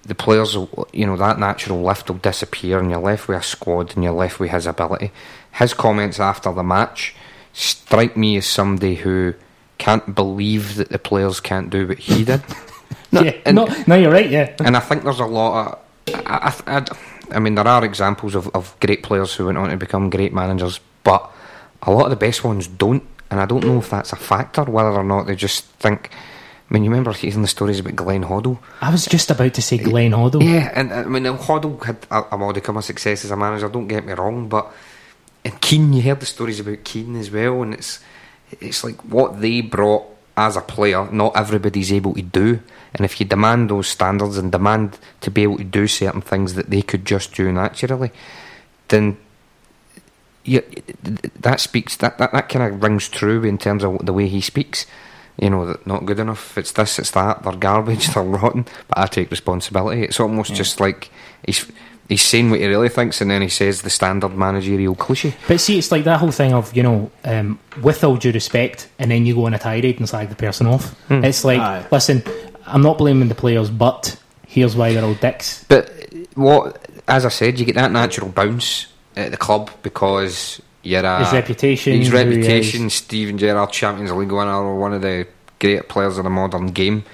[0.06, 0.54] the players,
[0.92, 4.12] you know, that natural lift will disappear, and you're left with a squad, and you're
[4.12, 5.10] left with his ability.
[5.52, 7.14] His comments after the match
[7.52, 9.34] strike me as somebody who
[9.78, 12.42] can't believe that the players can't do what he did.
[13.10, 14.28] No, yeah, and- no, no, you're right.
[14.28, 15.78] Yeah, and I think there's a lot
[16.08, 16.14] of.
[16.26, 16.86] I, I, I,
[17.30, 20.32] I mean, there are examples of, of great players who went on to become great
[20.32, 21.30] managers, but
[21.82, 23.04] a lot of the best ones don't.
[23.30, 26.10] And I don't know if that's a factor, whether or not they just think.
[26.68, 28.58] I mean, you remember hearing the stories about Glenn Hoddle?
[28.80, 30.42] I was just about to say Glenn Hoddle.
[30.42, 33.88] Yeah, and I mean, Hoddle had a, a modicum of success as a manager, don't
[33.88, 34.72] get me wrong, but.
[35.46, 38.00] And Keane, you heard the stories about Keane as well, and it's
[38.60, 40.06] it's like what they brought
[40.36, 42.60] as a player, not everybody's able to do.
[42.94, 46.54] And if you demand those standards and demand to be able to do certain things
[46.54, 48.10] that they could just do naturally,
[48.88, 49.16] then
[50.44, 50.62] you,
[51.40, 54.40] that speaks that that, that kind of rings true in terms of the way he
[54.40, 54.86] speaks.
[55.36, 56.56] You know, that not good enough.
[56.56, 57.42] It's this, it's that.
[57.42, 58.06] They're garbage.
[58.14, 58.66] They're rotten.
[58.88, 60.02] But I take responsibility.
[60.02, 61.10] It's almost just like
[61.44, 61.70] he's
[62.08, 65.34] he's saying what he really thinks, and then he says the standard managerial cliche.
[65.48, 68.88] But see, it's like that whole thing of, you know, um, with all due respect,
[68.98, 70.92] and then you go on a tirade and slag the person off.
[71.08, 71.24] Hmm.
[71.24, 71.86] It's like, Aye.
[71.90, 72.22] listen,
[72.66, 74.16] I'm not blaming the players, but
[74.46, 75.64] here's why they're all dicks.
[75.64, 75.90] But
[76.34, 81.24] what, as I said, you get that natural bounce at the club because you're a
[81.24, 82.90] His reputation, his reputation.
[82.90, 85.26] Steven Gerrard, Champions League winner, one of the
[85.58, 87.04] great players of the modern game.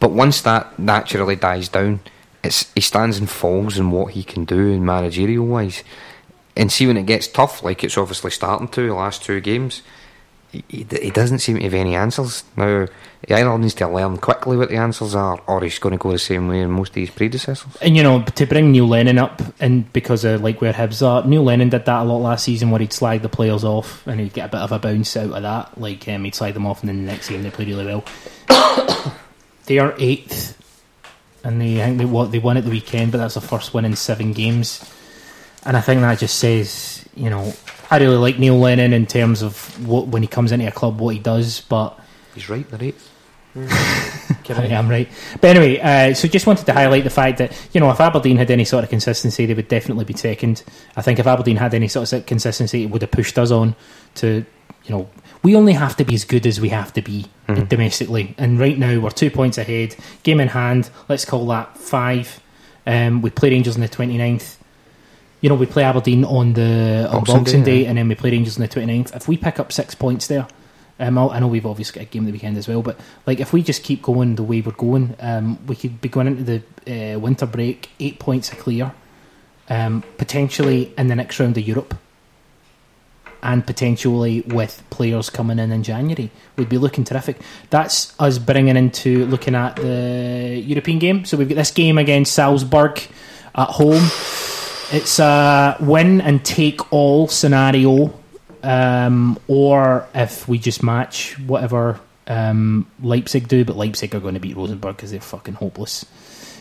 [0.00, 2.00] But once that naturally dies down,
[2.42, 5.82] it's he stands and falls in what he can do in managerial wise.
[6.56, 9.82] And see when it gets tough, like it's obviously starting to the last two games,
[10.68, 12.44] he, he, doesn't seem to have any answers.
[12.56, 12.86] Now
[13.26, 16.12] he either needs to learn quickly what the answers are, or he's going to go
[16.12, 17.76] the same way as most of his predecessors.
[17.80, 21.26] And you know, to bring Neil Lennon up, and because of like where Hibs are,
[21.26, 24.20] Neil Lennon did that a lot last season, where he'd slag the players off, and
[24.20, 25.80] he'd get a bit of a bounce out of that.
[25.80, 28.04] Like um, he'd slag them off, and then the next game they play really well.
[29.66, 30.60] they are eighth,
[31.42, 33.74] and they I think they what they won at the weekend, but that's the first
[33.74, 34.90] win in seven games.
[35.64, 37.54] And I think that just says, you know,
[37.94, 41.00] I really like Neil Lennon in terms of what when he comes into a club,
[41.00, 41.98] what he does, but
[42.34, 43.10] He's right, they're eighth.
[43.56, 45.08] I am right.
[45.40, 48.36] But anyway, uh, so just wanted to highlight the fact that, you know, if Aberdeen
[48.36, 50.64] had any sort of consistency, they would definitely be second.
[50.96, 53.76] I think if Aberdeen had any sort of consistency, it would have pushed us on
[54.16, 54.44] to
[54.86, 55.08] you know,
[55.42, 57.68] we only have to be as good as we have to be Mhm.
[57.70, 58.34] domestically.
[58.36, 59.96] And right now we're two points ahead.
[60.24, 60.90] Game in hand.
[61.08, 62.38] Let's call that five.
[62.86, 64.58] Um, we play Rangers on the 29th.
[65.44, 67.90] You know, we play Aberdeen on the on Boxing Boxing, Day, Day, yeah.
[67.90, 69.14] and then we play Rangers on the 29th.
[69.14, 70.48] If we pick up six points there,
[70.98, 73.52] um, I know we've obviously got a game the weekend as well, but like if
[73.52, 76.44] we just keep going the way we're going, um, we could be going into
[76.86, 78.94] the uh, winter break eight points a clear,
[79.68, 81.94] um, potentially in the next round of Europe,
[83.42, 87.38] and potentially with players coming in in January, we'd be looking terrific.
[87.68, 91.24] That's us bringing into looking at the European game.
[91.26, 92.98] So we've got this game against Salzburg
[93.54, 94.10] at home.
[94.94, 98.12] It's a win and take all scenario
[98.62, 104.40] um, or if we just match whatever um, Leipzig do, but Leipzig are going to
[104.40, 106.06] beat Rosenborg because they're fucking hopeless.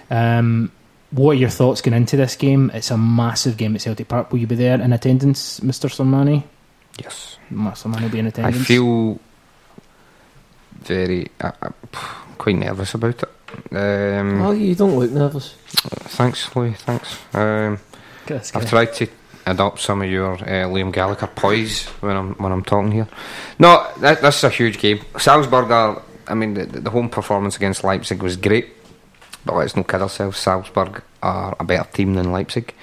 [0.09, 0.71] Um,
[1.11, 2.71] what are your thoughts going into this game?
[2.73, 4.31] It's a massive game at Celtic Park.
[4.31, 5.89] Will you be there in attendance, Mr.
[5.89, 6.43] Sermanni?
[7.01, 7.37] Yes.
[7.51, 7.71] Mr.
[7.83, 8.57] Sermanni will be in attendance.
[8.59, 9.19] I feel
[10.81, 11.69] very uh, uh,
[12.37, 13.29] quite nervous about it.
[13.71, 15.53] Um, Oh, you don't look nervous.
[15.67, 16.73] Thanks, Louis.
[16.73, 17.17] Thanks.
[17.33, 17.77] Um,
[18.29, 19.07] I've tried to
[19.45, 23.07] adopt some of your uh, Liam Gallagher poise when I'm when I'm talking here.
[23.59, 25.01] No, that, this is a huge game.
[25.17, 26.01] Salzburg are.
[26.27, 28.69] I mean, the, the home performance against Leipzig was great,
[29.45, 30.37] but let's not kid ourselves.
[30.39, 32.73] Salzburg are a better team than Leipzig.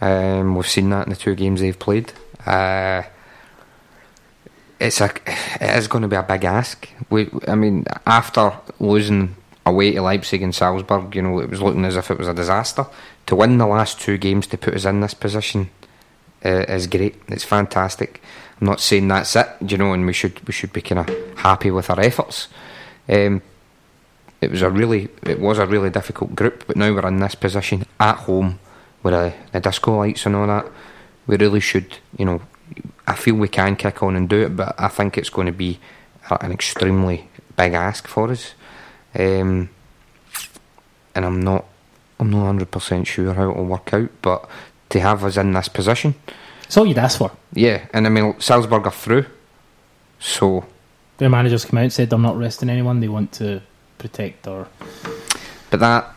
[0.00, 2.12] Um, we've seen that in the two games they've played.
[2.46, 3.02] Uh,
[4.80, 5.10] it's a,
[5.60, 6.88] it is going to be a big ask.
[7.10, 9.36] We, I mean, after losing
[9.68, 12.34] away to Leipzig and Salzburg, you know, it was looking as if it was a
[12.34, 12.86] disaster.
[13.26, 15.70] To win the last two games to put us in this position
[16.44, 17.16] uh, is great.
[17.28, 18.22] It's fantastic.
[18.60, 21.38] I'm not saying that's it, you know, and we should we should be kind of
[21.38, 22.48] happy with our efforts.
[23.08, 23.42] Um,
[24.40, 27.34] it was a really it was a really difficult group, but now we're in this
[27.34, 28.58] position at home
[29.02, 30.66] with uh, the disco lights and all that.
[31.26, 32.40] We really should, you know.
[33.06, 35.52] I feel we can kick on and do it, but I think it's going to
[35.52, 35.80] be
[36.30, 38.52] an extremely big ask for us.
[39.18, 39.68] Um,
[41.14, 41.64] and I'm not,
[42.20, 44.10] I'm not hundred percent sure how it'll work out.
[44.22, 44.48] But
[44.90, 46.14] to have us in this position,
[46.64, 47.30] It's all you'd ask for.
[47.52, 47.86] yeah.
[47.92, 49.26] And I mean, Salzburg are through,
[50.20, 50.64] so
[51.18, 53.00] Their managers come out and said they're not resting anyone.
[53.00, 53.60] They want to
[53.98, 54.68] protect or
[55.70, 56.14] but that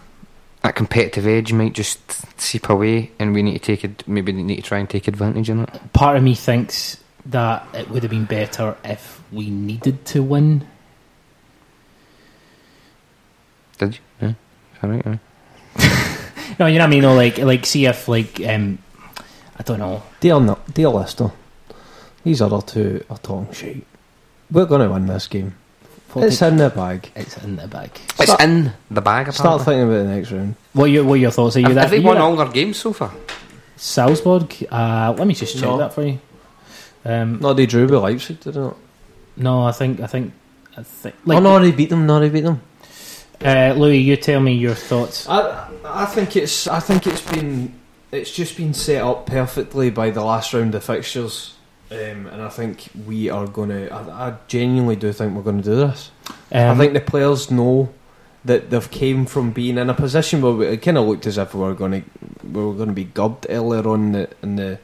[0.61, 1.99] that competitive edge might just
[2.39, 4.07] seep away, and we need to take it.
[4.07, 5.93] Maybe need to try and take advantage of it.
[5.93, 10.67] part of me thinks that it would have been better if we needed to win.
[13.81, 14.27] Did you?
[14.27, 14.33] Yeah.
[14.83, 15.03] All right.
[15.05, 15.17] Yeah.
[16.59, 17.01] No, you know what I mean.
[17.01, 18.77] Though, like, like, see if like, um,
[19.57, 20.03] I don't know.
[20.19, 21.31] Dear, no, dear listener,
[22.23, 23.77] these other two are talking shit.
[24.51, 25.55] We're going to win this game.
[26.17, 27.09] It's in the bag.
[27.15, 27.89] It's in the bag.
[28.19, 29.31] It's in the bag.
[29.33, 29.65] Start Apparently.
[29.65, 30.55] thinking about the next round.
[30.73, 31.55] What are your what are your thoughts?
[31.55, 31.81] Are you Have, that?
[31.83, 33.11] have they you won that- all their games so far?
[33.77, 34.53] Salzburg?
[34.69, 35.77] Uh, let me just check No.
[35.77, 36.19] that for you.
[37.05, 38.75] Um, No, they drew with Leipzig, did they not?
[39.37, 40.33] no, I think I think
[40.77, 41.15] I think.
[41.27, 42.05] oh, no, they beat them.
[42.05, 42.61] No, they beat them.
[43.43, 45.27] Uh, Louis, you tell me your thoughts.
[45.27, 47.73] I, I think it's, I think it's been,
[48.11, 51.55] it's just been set up perfectly by the last round of fixtures,
[51.91, 53.89] um, and I think we are going to.
[53.93, 56.11] I, I genuinely do think we're going to do this.
[56.51, 57.93] I Um, think the players know
[58.43, 61.37] that they've came from being in a position where we, it kind of looked as
[61.37, 62.03] if we were going to
[62.47, 64.79] we were going to be gubbed earlier on in the, in the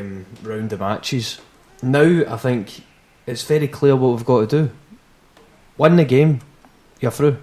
[0.00, 1.38] um, round of matches.
[1.82, 2.82] Now I think
[3.26, 4.70] it's very clear what we've got to do.
[5.76, 6.40] Win the game,
[7.00, 7.38] you're through.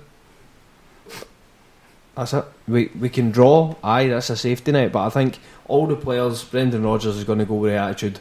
[2.16, 2.45] That's it.
[2.68, 3.76] We we can draw.
[3.84, 4.91] Aye, that's a safety net.
[4.91, 8.20] But I think all the players, Brendan Rodgers is going to go with the attitude: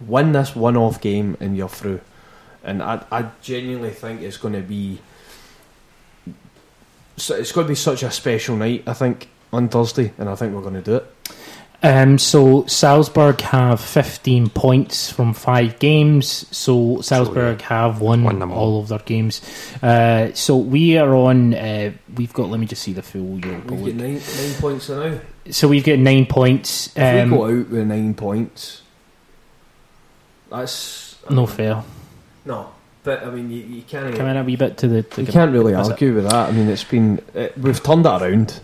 [0.00, 2.00] win this one-off game and you're through.
[2.62, 5.00] And I I genuinely think it's going to be.
[7.16, 8.84] So it's going to be such a special night.
[8.86, 11.14] I think on Thursday, and I think we're going to do it.
[11.84, 16.46] Um, so Salzburg have 15 points from five games.
[16.50, 18.58] So Salzburg have won, Won them all.
[18.76, 19.42] all of their games.
[19.82, 21.52] Uh, so we are on.
[21.54, 22.48] Uh, we've got.
[22.48, 25.18] Let me just see the full Europa We've got nine, nine points now.
[25.50, 26.86] So we've got nine points.
[26.96, 28.80] If Um, we go out with nine points,
[30.50, 31.82] that's no fair.
[32.44, 32.70] no.
[33.02, 34.14] But I mean, you, you can't.
[34.16, 35.02] Come in a wee bit to the.
[35.02, 36.48] To You can't really Is it- argue with that.
[36.48, 38.60] I mean, it's been it, we've turned it around.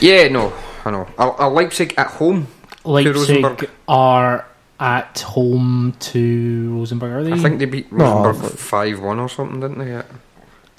[0.00, 0.52] Yeah, no,
[0.84, 1.06] I know.
[1.18, 2.46] Are, are Leipzig at home?
[2.84, 3.70] Leipzig Rosenborg.
[3.88, 4.46] are
[4.78, 7.12] at home to Rosenborg.
[7.12, 7.32] Are they?
[7.32, 9.88] I think they beat No, Rosenborg but- five one or something, didn't they?
[9.90, 10.02] Yeah,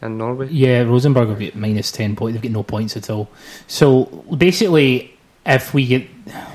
[0.01, 0.47] in Norway.
[0.49, 2.33] Yeah, Rosenborg have got minus ten points.
[2.33, 3.29] They've got no points at all.
[3.67, 4.05] So
[4.35, 5.13] basically,
[5.45, 6.07] if we get,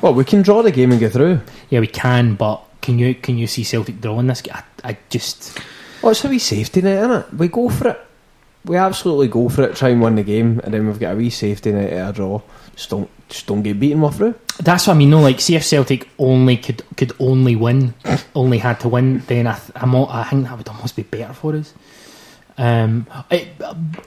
[0.02, 1.40] Well, we can draw the game and get through.
[1.70, 2.34] yeah, we can.
[2.34, 4.42] But can you can you see Celtic drawing this?
[4.52, 5.56] I, I just
[6.02, 7.34] Well, it's a wee safety net, isn't it?
[7.34, 8.00] We go for it.
[8.64, 9.76] We absolutely go for it.
[9.76, 12.12] Try and win the game, and then we've got a wee safety net at a
[12.12, 12.40] draw.
[12.76, 14.34] Just don't, just don't get beaten with through.
[14.60, 15.10] That's what I mean.
[15.10, 17.94] No, like, see if Celtic only could could only win,
[18.34, 21.02] only had to win, then I, th- I'm all, I think that would almost be
[21.02, 21.72] better for us.
[22.58, 23.48] Um, it,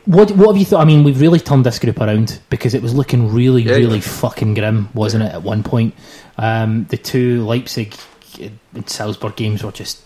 [0.05, 0.81] what what have you thought?
[0.81, 3.97] I mean, we've really turned this group around because it was looking really, Yeah, really
[3.97, 4.01] yeah.
[4.03, 5.33] fucking grim, wasn't it?
[5.33, 5.93] At one point,
[6.37, 7.95] um, the two Leipzig
[8.39, 10.01] and Salzburg games were just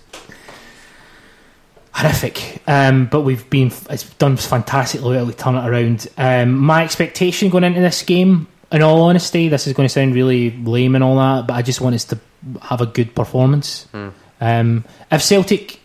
[1.94, 2.62] horrific.
[2.68, 6.08] Um, but we've been it's done fantastically well to turn it around.
[6.18, 10.16] Um, my expectation going into this game, in all honesty, this is going to sound
[10.16, 12.20] really lame and all that, but I just want us to
[12.64, 13.84] have a good performance.
[13.92, 14.10] Hmm.
[14.42, 15.80] Um, if Celtic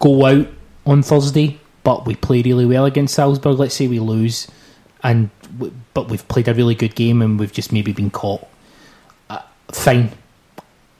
[0.00, 0.48] go out
[0.84, 4.48] on Thursday, but we play really well against Salzburg, let's say we lose,
[5.02, 8.46] and w- but we've played a really good game and we've just maybe been caught.
[9.30, 9.40] Uh,
[9.70, 10.10] fine.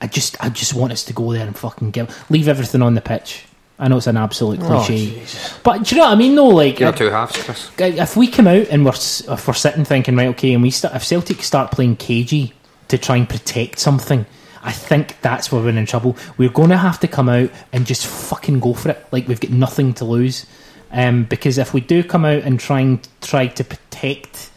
[0.00, 2.94] I just I just want us to go there and fucking give leave everything on
[2.94, 3.44] the pitch.
[3.80, 5.22] I know it's an absolute cliche,
[5.62, 6.34] but do you know what I mean?
[6.34, 7.70] Though, like Give if, two halves, Chris.
[7.78, 10.70] if we come out and we're s- if we're sitting thinking right, okay, and we
[10.70, 12.52] start if Celtic start playing cagey
[12.88, 14.26] to try and protect something,
[14.62, 16.16] I think that's where we're in trouble.
[16.36, 19.40] We're going to have to come out and just fucking go for it, like we've
[19.40, 20.44] got nothing to lose.
[20.92, 24.49] Um, because if we do come out and try and try to protect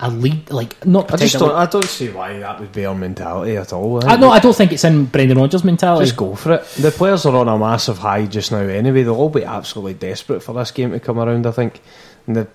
[0.00, 1.52] a lead, like not I just don't.
[1.52, 4.04] I don't see why that would be our mentality at all.
[4.04, 6.06] I, no, I don't think it's in Brendan Rodgers' mentality.
[6.06, 6.64] Just go for it.
[6.78, 9.02] The players are on a massive high just now anyway.
[9.04, 11.80] They'll all be absolutely desperate for this game to come around, I think.
[12.26, 12.48] And the,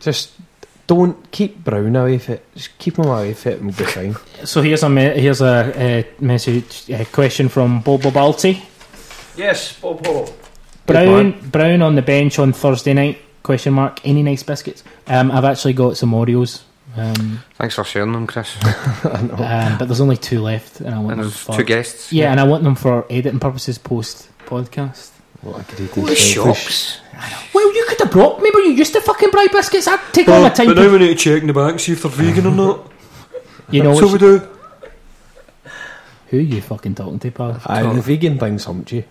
[0.00, 0.32] just
[0.86, 2.54] don't keep Brown away from it.
[2.54, 4.16] Just keep him away from it and we'll be fine.
[4.44, 8.60] So here's a me- here's a uh, message uh, question from Bobo Balti.
[9.36, 10.34] Yes, Bob Hall.
[10.86, 13.18] Brown Brown on the bench on Thursday night?
[13.44, 14.00] Question mark.
[14.04, 14.82] Any nice biscuits?
[15.06, 16.62] Um, I've actually got some Oreos,
[16.96, 18.56] um, Thanks for sharing them, Chris.
[19.04, 19.28] um,
[19.78, 22.12] but there's only two left, and I want And them for two guests.
[22.12, 25.10] yeah, and I want them for editing purposes post podcast.
[25.42, 27.00] What a great What shops?
[27.54, 28.42] Well, you could have brought.
[28.42, 29.86] Maybe you used to fucking buy biscuits.
[29.88, 30.66] I'd take all my time.
[30.66, 32.92] but now we need to check in the back, see if they're vegan or not.
[33.70, 34.48] you know so which- we do.
[36.28, 37.60] who are you fucking talking to, pal?
[37.66, 39.04] Aye, the vegan thing's humped you.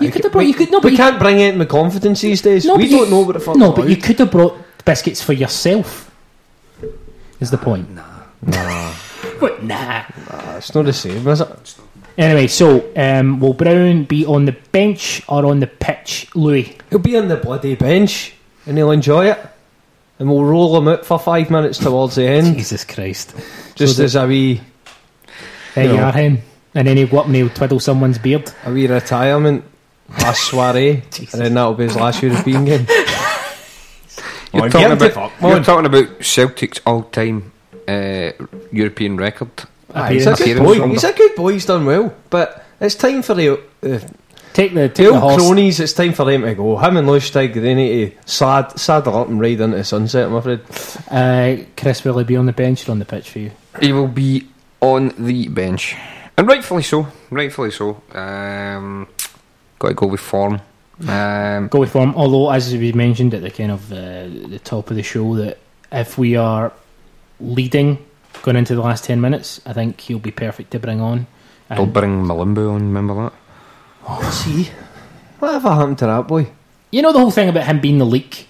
[0.00, 0.42] You could have brought.
[0.46, 2.64] You could no, but We you, can't bring it in with confidence these days.
[2.64, 3.56] No, we don't know what the fuck.
[3.56, 6.09] no, but you could have brought biscuits for yourself.
[7.40, 7.90] Is the point?
[7.90, 8.04] Nah,
[8.42, 8.92] Nah.
[9.40, 10.04] But nah.
[10.30, 11.74] nah, it's not the same, is it?
[12.18, 16.76] Anyway, so um, will Brown be on the bench or on the pitch, Louis?
[16.90, 18.34] He'll be on the bloody bench
[18.66, 19.38] and he'll enjoy it.
[20.18, 22.56] And we'll roll him out for five minutes towards the end.
[22.58, 23.34] Jesus Christ!
[23.74, 24.60] just So as a wee,
[25.74, 26.02] There you No.
[26.04, 26.42] are, hen.
[26.74, 28.52] And then he'll go up and he'll twiddle someone's beard.
[28.66, 29.64] a wee retirement
[30.10, 31.02] last soiree.
[31.32, 32.86] and then that'll be his last European game.
[34.52, 35.62] You're, Oh, talking about, to- you're on.
[35.62, 37.52] talking about Celtic's all-time
[37.86, 38.30] uh,
[38.72, 39.50] European record.
[39.94, 40.88] Aye, he's a good boy.
[40.88, 41.52] He's a good boy.
[41.52, 42.12] He's done well.
[42.30, 43.98] But it's time for the, uh,
[44.52, 45.36] Take the the take the old horse.
[45.36, 45.78] cronies.
[45.80, 46.76] It's time for them to go.
[46.78, 50.60] Him and Lustig, they need to sad, saddle up and ride into sunset, I'm afraid.
[51.08, 53.52] Uh, Chris, will he be on the bench or on the pitch for you?
[53.80, 54.48] He will be
[54.80, 55.94] on the bench,
[56.36, 57.06] and rightfully so.
[57.30, 58.02] Rightfully so.
[58.12, 59.06] Um,
[59.78, 60.60] got to go with form.
[61.08, 62.14] Um, Go with form.
[62.16, 65.58] Although, as we mentioned at the kind of uh, the top of the show, that
[65.92, 66.72] if we are
[67.40, 67.98] leading
[68.42, 71.26] going into the last ten minutes, I think he'll be perfect to bring on.
[71.68, 72.80] they'll bring Mulumbu on.
[72.80, 73.32] Remember that?
[74.08, 74.70] Oh, see.
[75.38, 76.48] Whatever happened to that boy?
[76.92, 78.48] you know the whole thing about him being the leak,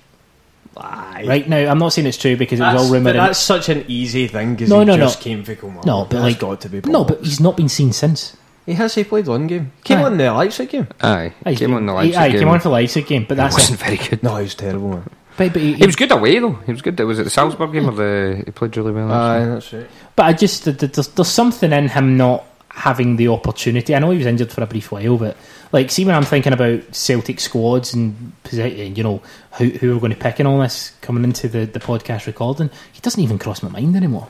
[0.77, 1.25] Aye.
[1.29, 1.49] right?
[1.49, 3.15] Now, I'm not saying it's true because it was all rumoured.
[3.15, 5.05] but that's such an easy thing because No, he no, no.
[5.05, 5.85] just came for Kilmarnock.
[5.87, 8.37] No, but That's like- got to be No, but he's not been seen since.
[8.67, 8.95] He has.
[8.95, 9.73] He played one game.
[9.85, 10.05] Came Aye.
[10.05, 10.89] on the Leipzig game.
[11.01, 12.41] Aye, Aye, came on the he- Leipzig aye, he game.
[12.41, 13.85] came on for the Leipzig game, but He that's wasn't it.
[13.85, 14.23] very good.
[14.23, 14.89] No, he was terrible.
[14.91, 15.11] Man.
[15.37, 16.53] But, but, he, He was good away though.
[16.67, 16.99] He was good.
[17.01, 18.43] Was it the Salzburg game or the?
[18.45, 19.11] He played really well.
[19.11, 19.51] Aye, actually.
[19.55, 19.87] that's right.
[20.17, 23.95] but I just th- th- there's, there's something in him not having the opportunity.
[23.95, 25.37] I know he was injured for a brief while, but
[25.73, 30.13] like, see when I'm thinking about Celtic squads and you know who who we're going
[30.13, 33.63] to pick and all this coming into the, the podcast recording, he doesn't even cross
[33.63, 34.29] my mind anymore.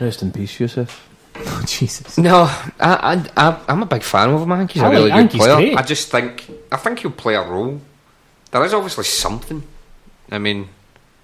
[0.00, 1.08] Rest in peace, Yusuf.
[1.46, 2.16] Oh Jesus!
[2.18, 4.52] No, I, I, I, I'm a big fan of him.
[4.52, 5.56] I think he's I a really I good player.
[5.56, 5.76] great.
[5.76, 7.80] I just think I think he'll play a role.
[8.50, 9.62] There is obviously something.
[10.30, 10.68] I mean,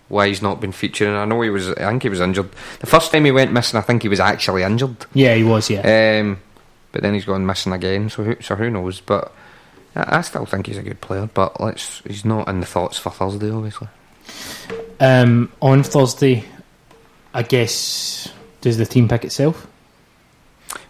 [0.08, 1.14] why he's not been featuring.
[1.14, 1.68] I know he was.
[1.70, 2.50] I think he was injured.
[2.80, 4.96] The first time he went missing, I think he was actually injured.
[5.14, 5.70] Yeah, he was.
[5.70, 6.40] Yeah, Um,
[6.92, 8.11] but then he's gone missing again.
[8.11, 9.00] So who, so who knows?
[9.00, 9.32] But
[9.94, 11.28] I, I still think he's a good player.
[11.32, 12.00] But let's.
[12.00, 13.88] He's not in the thoughts for Thursday, obviously.
[14.98, 16.44] um, on Thursday,
[17.32, 18.28] I guess
[18.61, 19.66] does the team pick itself?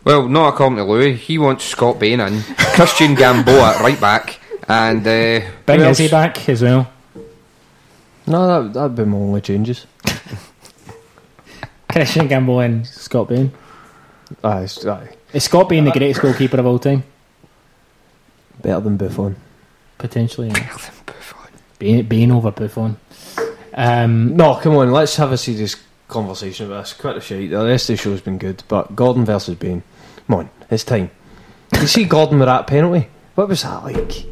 [0.05, 1.15] Well, not according to Louis.
[1.15, 2.41] He wants Scott Bain in,
[2.75, 6.01] Christian Gamboa at right back, and uh, Bring who else?
[6.01, 6.91] Izzy back as well.
[8.27, 9.87] No, that that'd be my only changes.
[11.89, 13.53] Christian Gamboa and Scott Bain.
[14.45, 15.09] Aye, it's- aye.
[15.33, 17.05] Is Scott Bain the greatest goalkeeper of all time?
[18.63, 19.37] better than Buffon.
[19.97, 20.49] Potentially.
[20.49, 20.77] Yeah.
[21.79, 22.97] Bain, Bain over Buffon.
[23.73, 25.77] Um, No, come on, let's have a serious
[26.11, 26.93] conversation about this.
[26.95, 27.51] Quite a shite.
[27.51, 29.83] The rest of the show's been good, but Gordon versus Bain.
[30.27, 31.11] Come on, it's time.
[31.81, 33.09] you see Gordon with that penalty?
[33.35, 34.27] What was that like?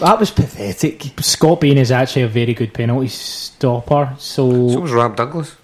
[0.00, 1.02] That was pathetic.
[1.20, 4.14] Scott Bain is actually a very good penalty stopper.
[4.18, 5.56] So, So was Rob Douglas.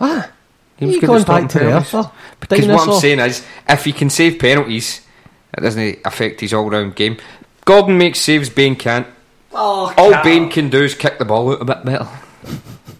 [0.00, 0.30] Ah,
[0.78, 1.94] He was you good going at stopping back to the penalties.
[1.94, 2.12] Arthur?
[2.40, 5.02] Because what I'm saying is, if he can save penalties,
[5.56, 7.18] it doesn't affect his all-round game.
[7.66, 9.06] Gordon makes saves, Bain can't.
[9.52, 12.08] Oh, All Bain can do is kick the ball out a bit better.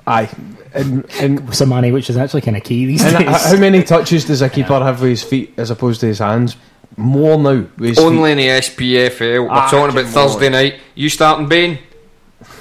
[0.07, 0.29] Aye.
[0.75, 3.45] And, and, with some money, which is actually kind of key these and days.
[3.45, 6.57] how many touches does a keeper have with his feet as opposed to his hands?
[6.97, 7.65] More now.
[7.77, 9.45] With his Only in the SPFL.
[9.45, 10.75] We're Ah, talking about come Thursday night.
[10.95, 11.79] You starting Bain?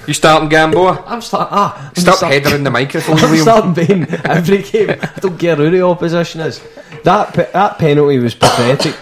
[0.06, 1.04] You starting Gamboa?
[1.06, 1.48] I'm starting.
[1.52, 3.42] Ah, I'm Stop start- headering the microphone, I'm Liam.
[3.42, 4.90] starting Bain every game.
[4.90, 6.60] I don't care who the opposition is.
[7.04, 8.94] That pe- that penalty was pathetic.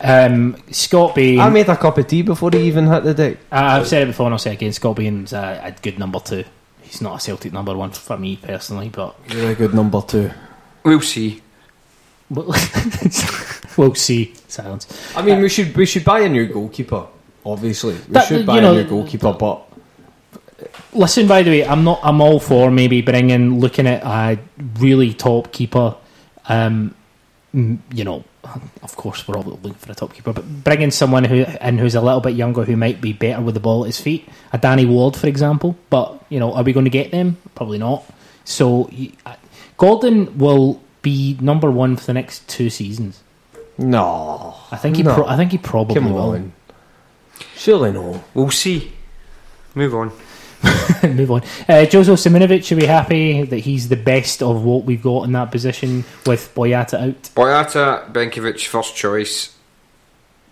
[0.00, 1.38] um, Scott Bain.
[1.40, 3.36] I made a cup of tea before he even hit the deck.
[3.50, 4.72] I- I've said it before and I'll say it again.
[4.72, 6.44] Scott Bain's a, a good number two.
[6.92, 10.30] He's not a Celtic number one for me personally, but You're a good number two.
[10.84, 11.40] We'll see.
[12.28, 12.54] we'll,
[13.78, 14.34] we'll see.
[14.46, 14.86] Silence.
[15.16, 17.06] I mean, we should we should buy a new goalkeeper.
[17.46, 19.32] Obviously, we That- should you buy know- a new goalkeeper.
[19.32, 19.62] But
[20.92, 21.98] Listen, by the way, I'm not.
[22.02, 24.38] I'm all for maybe bringing, looking at a
[24.78, 25.94] really top keeper.
[26.46, 26.94] Um,
[27.54, 28.22] you know,
[28.82, 31.94] of course, we're all looking for a top keeper, but bringing someone who and who's
[31.94, 34.58] a little bit younger who might be better with the ball at his feet, a
[34.58, 35.76] Danny Ward, for example.
[35.90, 37.36] But you know, are we going to get them?
[37.54, 38.04] Probably not.
[38.44, 39.36] So, y- uh,
[39.78, 43.22] will be number one for the next two seasons.
[43.78, 45.02] no, I think he.
[45.02, 45.14] No.
[45.14, 46.30] Pro- I think he probably come will.
[46.30, 46.52] on.
[47.56, 48.22] Surely no.
[48.34, 48.92] We'll see.
[49.74, 50.12] Move on.
[51.02, 51.42] Move on.
[51.68, 55.32] Uh, Jozo Simunovic, are we happy that he's the best of what we've got in
[55.32, 57.22] that position with Boyata out?
[57.34, 59.56] Boyata, Benkovic, first choice.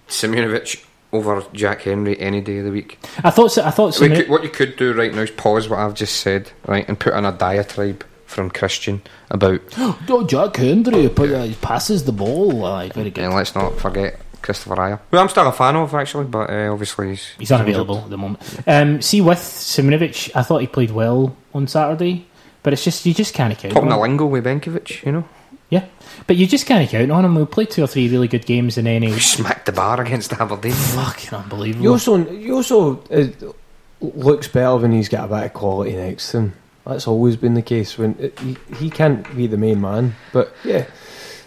[0.09, 2.99] Simunovic over Jack Hendry any day of the week.
[3.23, 3.53] I thought.
[3.53, 3.99] So I thought.
[4.01, 6.87] We could, what you could do right now is pause what I've just said, right,
[6.89, 9.61] and put on a diatribe from Christian about.
[9.79, 12.65] oh, Jack Hendry but, uh, he passes the ball.
[12.65, 13.25] Aye, very good.
[13.25, 16.73] And let's not forget Kristoffer Ajer, who I'm still a fan of actually, but uh,
[16.73, 18.43] obviously he's He's unavailable at the moment.
[18.67, 22.27] Um, see, with Simunovic, I thought he played well on Saturday,
[22.63, 23.99] but it's just you just can't count Talking on.
[23.99, 24.11] the him.
[24.19, 25.25] lingo with Benkovic, you know,
[25.71, 25.85] Yeah,
[26.27, 27.35] but you just can't count on him.
[27.35, 30.33] We played two or three really good games, and then he smacked the bar against
[30.33, 30.73] Aberdeen.
[30.73, 31.83] fucking unbelievable.
[31.83, 33.53] He also, he also uh,
[34.01, 36.53] looks better when he's got a bit of quality next to him.
[36.87, 37.99] That's always been the case.
[37.99, 40.87] When it, he, he can't be the main man, but yeah,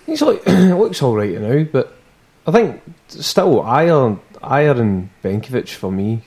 [0.05, 1.63] he's like looks all right now.
[1.63, 1.97] But
[2.45, 6.21] I think still Ajer, Ajer and Benkovic for me.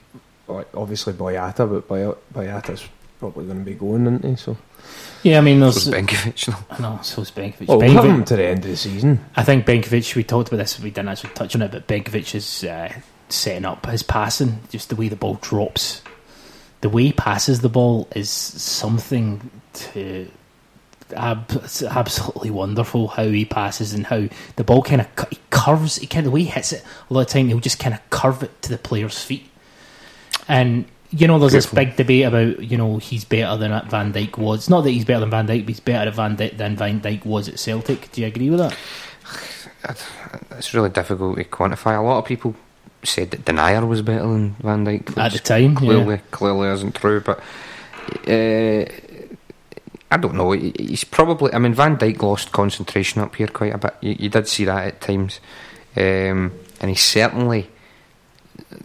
[0.49, 2.87] Like obviously Boyata, but Boy, Boyata's
[3.19, 4.37] probably going to be going, isn't he?
[4.37, 4.57] So
[5.23, 6.77] yeah, I mean, So there's Benkovic, though.
[6.91, 7.67] no, so is Benkovic.
[7.67, 9.25] well, Benkovic- come to the end of the season.
[9.35, 12.35] I think Benkovic, we talked about this, we didn't actually touch on it, but Benkovic
[12.35, 12.93] is uh,
[13.29, 16.03] setting up his passing, just the way the ball drops.
[16.83, 20.29] The way he passes the ball is something to.
[21.15, 25.97] Ab- absolutely wonderful how he passes and how the ball kind of cu- curves.
[25.97, 27.49] He kind of the way he hits it a lot of time.
[27.49, 29.49] He'll just kind of curve it to the player's feet,
[30.49, 34.37] and you know there's this big debate about you know he's better than Van Dijk
[34.39, 34.69] was.
[34.69, 37.01] Not that he's better than Van Dijk, but he's better at Van Dijk than Van
[37.01, 38.11] Dijk was at Celtic.
[38.13, 38.77] Do you agree with that?
[40.51, 41.97] It's really difficult to quantify.
[41.97, 42.57] A lot of people
[43.05, 45.73] said that Denayer was better than Van Dijk at the time.
[45.73, 45.79] Yeah.
[45.79, 47.39] Clearly, clearly isn't true, but
[48.27, 48.85] uh,
[50.17, 50.53] I don't know.
[50.53, 51.53] He's probably.
[51.53, 53.95] I mean, Van Dijk lost concentration up here quite a bit.
[54.01, 55.41] You, you did see that at times,
[55.95, 57.71] um, and he certainly.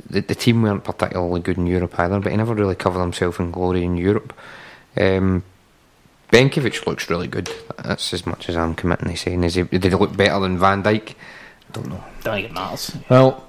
[0.09, 3.39] The, the team weren't particularly good in Europe either, but he never really covered himself
[3.39, 4.33] in glory in Europe.
[4.97, 5.43] Um,
[6.29, 7.49] Benkovic looks really good.
[7.81, 9.45] That's as much as I'm committing to saying.
[9.45, 11.11] Is he, did he look better than Van Dijk?
[11.11, 12.03] I don't know.
[12.23, 12.97] Don't think it matters.
[13.09, 13.47] Well,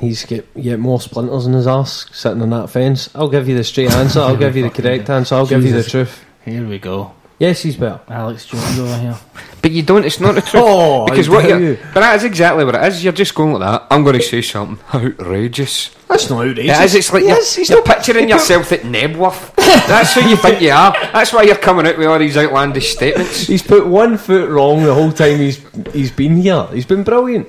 [0.00, 3.10] he's get get more splinters in his arse sitting on that fence.
[3.14, 4.20] I'll give you the straight answer.
[4.20, 5.34] I'll give you the correct answer.
[5.34, 6.24] I'll give you the truth.
[6.44, 7.12] Here we go.
[7.38, 8.00] Yes, he's better.
[8.08, 9.16] Alex Jones over here.
[9.62, 10.04] But you don't.
[10.04, 10.62] It's not the truth.
[10.66, 11.78] Oh, because I what you're, you.
[11.94, 13.02] but that is exactly what it is.
[13.02, 13.86] You're just going like that.
[13.90, 15.88] I'm going to say something outrageous.
[16.06, 16.78] That's not outrageous.
[16.78, 16.94] It is.
[16.96, 19.54] It's like yes, you're, he's you're not picturing yourself at Knebworth.
[19.56, 20.92] That's who you think you are.
[20.92, 23.46] That's why you're coming out with all these outlandish statements.
[23.46, 25.64] He's put one foot wrong the whole time he's
[25.94, 26.66] he's been here.
[26.72, 27.48] He's been brilliant.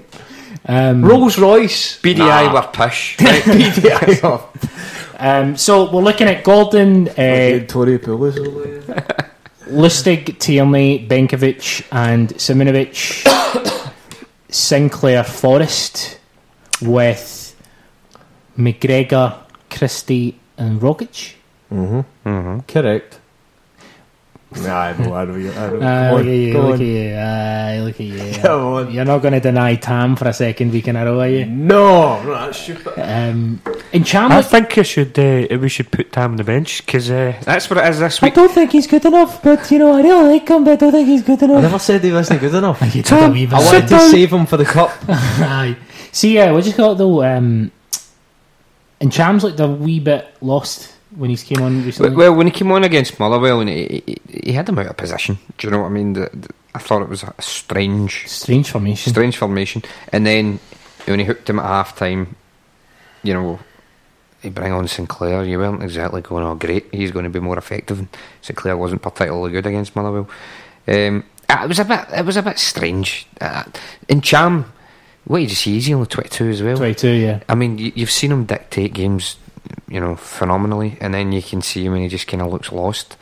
[0.66, 2.00] Um, Rolls Royce.
[2.02, 3.20] BDI were pish.
[3.20, 3.42] Right?
[3.44, 5.01] BDI.
[5.22, 8.96] Um, so we're looking at Golden, uh, Tory Pulis over.
[9.68, 13.22] Lustig, Tierney, Benkovic, and Simunovic.
[14.50, 16.18] Sinclair, Forrest,
[16.82, 17.56] with
[18.58, 19.38] McGregor,
[19.70, 21.36] Christie, and Rogic.
[21.72, 22.28] Mm-hmm.
[22.28, 22.60] mm-hmm.
[22.68, 23.21] Correct.
[24.54, 25.36] Nah, I know, I know.
[25.36, 25.80] you- I know.
[25.82, 28.42] Ah, Go look on, at you, look at you, aye, look at you.
[28.42, 28.92] Come on.
[28.92, 31.46] You're not going to deny Tam for a second week in a row, are you?
[31.46, 32.94] No, I'm not that stupid.
[33.00, 33.62] Um,
[33.94, 37.34] Ntcham, I think I should, uh, we should put Tam on the bench because uh,
[37.44, 38.34] That's what it is this week.
[38.34, 40.76] I don't think he's good enough, but you know, I really like him, but I
[40.76, 41.62] don't think he's good I enough.
[41.62, 42.82] never said he wasn't good enough.
[42.96, 43.54] You did a wee bit.
[43.54, 44.92] I wanted to save him for the cup.
[45.08, 45.78] Aye.
[46.12, 47.24] See, uh, what you call it though?
[47.24, 47.72] Um,
[49.00, 52.16] Ntcham's looked a wee bit lost when he came on recently.
[52.16, 54.98] Well, when he came on against Motherwell and he, he, he had him out of
[54.98, 56.14] position, do you know what I mean?
[56.14, 59.12] The, the, I thought it was a strange, Strange formation.
[59.12, 59.84] strange formation.
[60.14, 60.60] And then
[61.06, 62.36] when he hooked him at half time,
[63.24, 63.60] you know,
[64.42, 65.44] he bring on Sinclair.
[65.44, 68.00] You weren't exactly going, oh, great, he's going to be more effective.
[68.00, 68.08] And
[68.42, 70.30] Sinclair wasn't particularly good against Motherwell.
[70.88, 73.28] Um, uh, it was a bit, it was a bit strange.
[73.40, 73.64] Uh,
[74.08, 74.66] Ntcham,
[75.26, 75.74] what did you see?
[75.74, 76.78] He's only twenty-two as well.
[76.78, 77.44] 22, yeah.
[77.50, 79.36] I mean, you've seen him dictate games,
[79.92, 82.72] you know, phenomenally, and then you can see him when he just kind of looks
[82.72, 83.18] lost.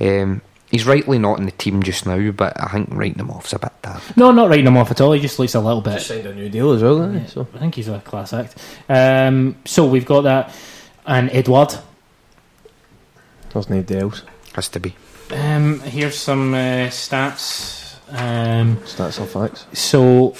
[0.00, 3.52] Um, he's rightly not in the team just now, but I think writing him off's
[3.52, 4.16] a bit daft.
[4.16, 5.12] No, not writing him off at all.
[5.12, 5.94] He just looks a little bit.
[5.94, 7.28] Just signed a new deal as well, didn't he?
[7.28, 7.46] So.
[7.54, 8.56] I think he's a class act.
[8.88, 10.54] Um, so we've got that.
[11.06, 11.74] And Edouard.
[13.52, 14.22] There's no deals.
[14.54, 14.94] Has to be.
[15.30, 17.76] Um, here's some uh, stats.
[18.10, 19.66] Um, Stats or facts.
[19.72, 20.34] so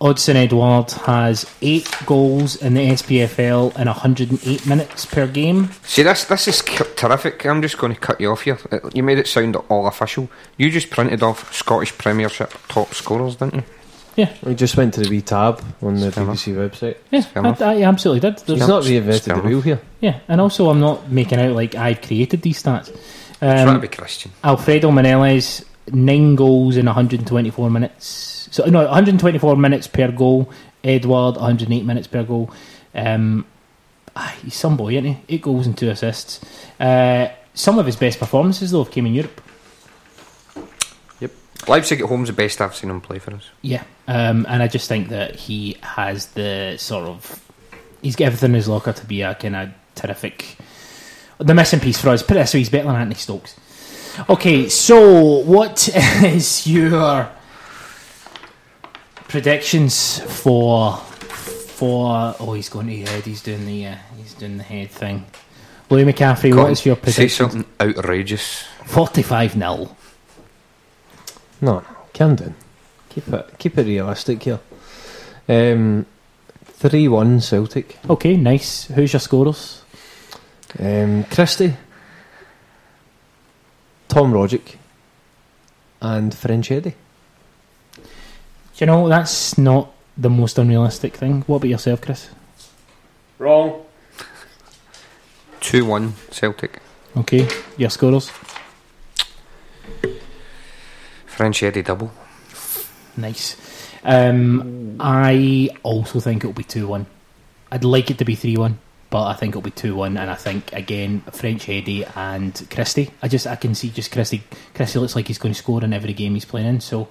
[0.00, 5.70] Odsonne Edouard has eight goals in the SPFL in 108 minutes per game.
[5.82, 7.44] See, this this is c- terrific.
[7.44, 8.58] I'm just going to cut you off here.
[8.70, 10.30] Uh, You made it sound all official.
[10.56, 13.62] You just printed off Scottish Premiership top scorers, didn't you?
[14.14, 14.32] Yeah.
[14.44, 16.96] We just went to the wee tab on the Fair BBC website.
[17.10, 17.64] Yeah, I.
[17.78, 18.38] I absolutely did.
[18.38, 19.80] There's- He's not reinvented Fair the wheel here.
[20.00, 22.86] yeah, and also I'm not making out like I've created these stats.
[23.40, 24.30] Try to Um, be Christian.
[24.44, 28.27] Alfredo Morelos, nine goals in 124 minutes.
[28.50, 30.50] So no, 124 minutes per goal.
[30.84, 32.50] Edouard, 108 minutes per goal.
[32.94, 33.46] Um,
[34.16, 35.16] ah, he's some boy, isn't he?
[35.28, 36.40] Eight goals and two assists.
[36.78, 39.40] Uh, some of his best performances though have came in Europe.
[41.20, 41.32] Yep,
[41.66, 43.50] Leipzig at home's the best I've seen him play for us.
[43.62, 47.44] Yeah, um, and I just think that he has the sort of
[48.02, 50.56] he's got everything in his locker to be a kind of terrific.
[51.38, 52.22] The missing piece for us.
[52.22, 53.54] Put it this way, he's better than Anthony Stokes.
[54.28, 55.88] Okay, so what
[56.24, 57.30] is your
[59.28, 62.34] predictions for for?
[62.40, 63.24] Oh, he's going to head.
[63.24, 65.26] He's doing the uh, he's doing the head thing.
[65.90, 67.28] Louis McCaffrey, Go what on, is your Say prediction?
[67.50, 68.64] something outrageous.
[68.84, 69.96] Forty-five 0
[71.60, 72.54] No, Camden.
[73.10, 74.60] Keep it, keep it realistic here.
[75.48, 76.04] Um,
[76.64, 77.96] three-one Celtic.
[78.08, 78.84] Okay, nice.
[78.86, 79.82] Who's your scorers?
[80.78, 81.74] Um, Christie,
[84.08, 84.76] Tom Rogic,
[86.02, 86.94] and French Eddie.
[88.78, 91.42] You know, that's not the most unrealistic thing.
[91.46, 92.30] What about yourself, Chris?
[93.38, 93.84] Wrong.
[95.60, 96.80] 2 1 Celtic.
[97.16, 98.30] Okay, your scorers.
[101.26, 102.12] French Eddie double.
[103.16, 103.56] Nice.
[104.04, 107.06] Um, I also think it'll be 2 1.
[107.72, 108.78] I'd like it to be 3 1,
[109.10, 110.16] but I think it'll be 2 1.
[110.16, 113.10] And I think, again, French Eddie and Christie.
[113.22, 114.44] I just I can see just Christie.
[114.74, 117.08] Christie looks like he's going to score in every game he's playing in, so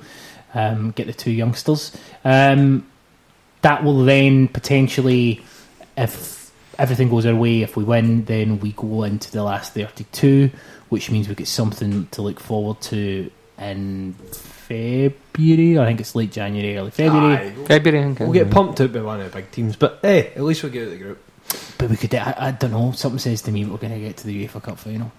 [0.53, 1.95] um, get the two youngsters.
[2.23, 2.87] Um,
[3.61, 5.43] that will then potentially,
[5.97, 10.51] if everything goes our way, if we win, then we go into the last 32,
[10.89, 15.79] which means we get something to look forward to in February.
[15.79, 17.51] I think it's late January, early February.
[17.65, 18.19] February, I think.
[18.19, 20.71] We'll get pumped out by one of the big teams, but hey, at least we'll
[20.71, 21.23] get out of the group.
[21.77, 24.17] But we could, I, I don't know, something says to me we're going to get
[24.17, 25.11] to the UEFA Cup final.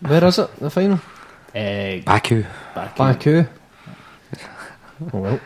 [0.00, 0.56] Where is it?
[0.56, 1.00] The final?
[1.54, 2.44] Uh, Baku.
[2.74, 3.44] back Baku.
[5.12, 5.40] Oh well.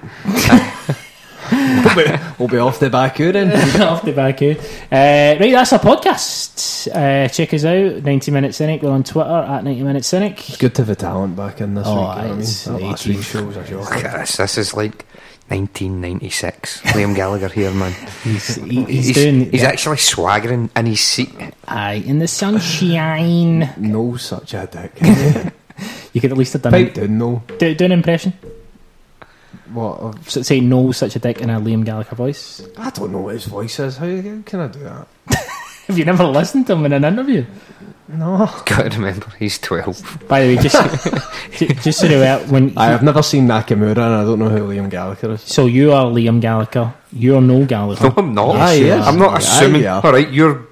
[1.53, 3.81] we'll, be, we'll be off the Baku then.
[3.83, 4.57] off the back here.
[4.91, 6.89] Uh, right, that's our podcast.
[6.95, 8.83] Uh, check us out, 90 Minute Cynic.
[8.83, 10.49] We're on Twitter at 90 Minute Cynic.
[10.49, 12.03] It's good to have the talent back in this Oh, week.
[12.03, 12.39] You I mean?
[12.41, 13.93] it's That last the week's show was a Look joke.
[14.05, 14.37] at this.
[14.37, 15.07] This is like
[15.49, 16.81] 1996.
[16.83, 17.93] Liam Gallagher here, man.
[18.25, 21.33] He's, he, he's, He's, doing he's actually swaggering in his seat.
[21.69, 23.73] aye, in the sunshine.
[23.79, 25.53] No such a dick.
[26.13, 27.43] You could at least have done Pipe down, no.
[27.59, 28.33] do, do an impression.
[29.73, 30.01] What?
[30.01, 32.63] Uh, of- So, say no such a dick in a Liam Gallagher voice.
[32.79, 33.97] I don't know what his voice is.
[33.97, 35.07] How, how can I do that?
[35.89, 37.45] Have you never listened to him in an interview?
[38.09, 38.47] No.
[38.67, 40.25] Got to remember, he's 12.
[40.29, 40.77] By the way, just
[41.59, 44.39] ju- just so you're aware, uh, when I have never seen Nakamura and I don't
[44.39, 45.41] know who Liam Gallagher is.
[45.43, 48.57] so you are Liam Gallagher, you're no Gallagher, No, I'm not.
[48.57, 49.03] Aye, yes.
[49.05, 49.83] Ah, I'm not Aye, assuming.
[49.83, 50.01] yeah.
[50.05, 50.67] Alright, you're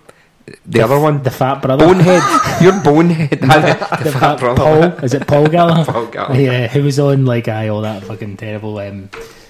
[0.46, 2.22] the, the, other one, the fat brother, Bonehead.
[2.62, 4.90] You're Bonehead, the, the, fat, fat brother.
[4.90, 5.84] Paul, is it Paul Gallagher?
[5.92, 6.40] Paul Gallagher.
[6.40, 9.08] Yeah, who was on like I all that fucking terrible um,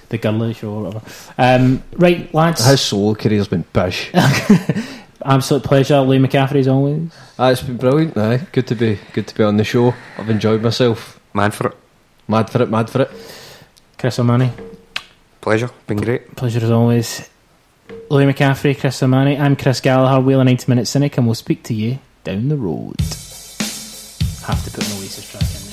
[0.08, 1.04] the Gully show or whatever.
[1.38, 2.64] Um, right, lads.
[2.64, 4.10] His solo career's been bish.
[5.24, 7.12] Absolute pleasure, Lee McCaffrey as always.
[7.38, 8.16] Uh, it's been brilliant.
[8.16, 9.94] Aye, good to be good to be on the show.
[10.18, 11.20] I've enjoyed myself.
[11.32, 11.76] Mad for it.
[12.28, 12.68] Mad for it.
[12.68, 13.10] Mad for it.
[13.98, 14.50] Chris Sermanni.
[15.40, 15.70] Pleasure.
[15.86, 16.36] Been great.
[16.36, 17.28] Pleasure as always.
[17.88, 21.74] Louis McCaffrey, Chris Sermanni, I'm Chris Gallagher, we're 90 Minute Cynic, and we'll speak to
[21.74, 23.00] you down the road.
[24.46, 25.71] Have to put an Oasis track in there.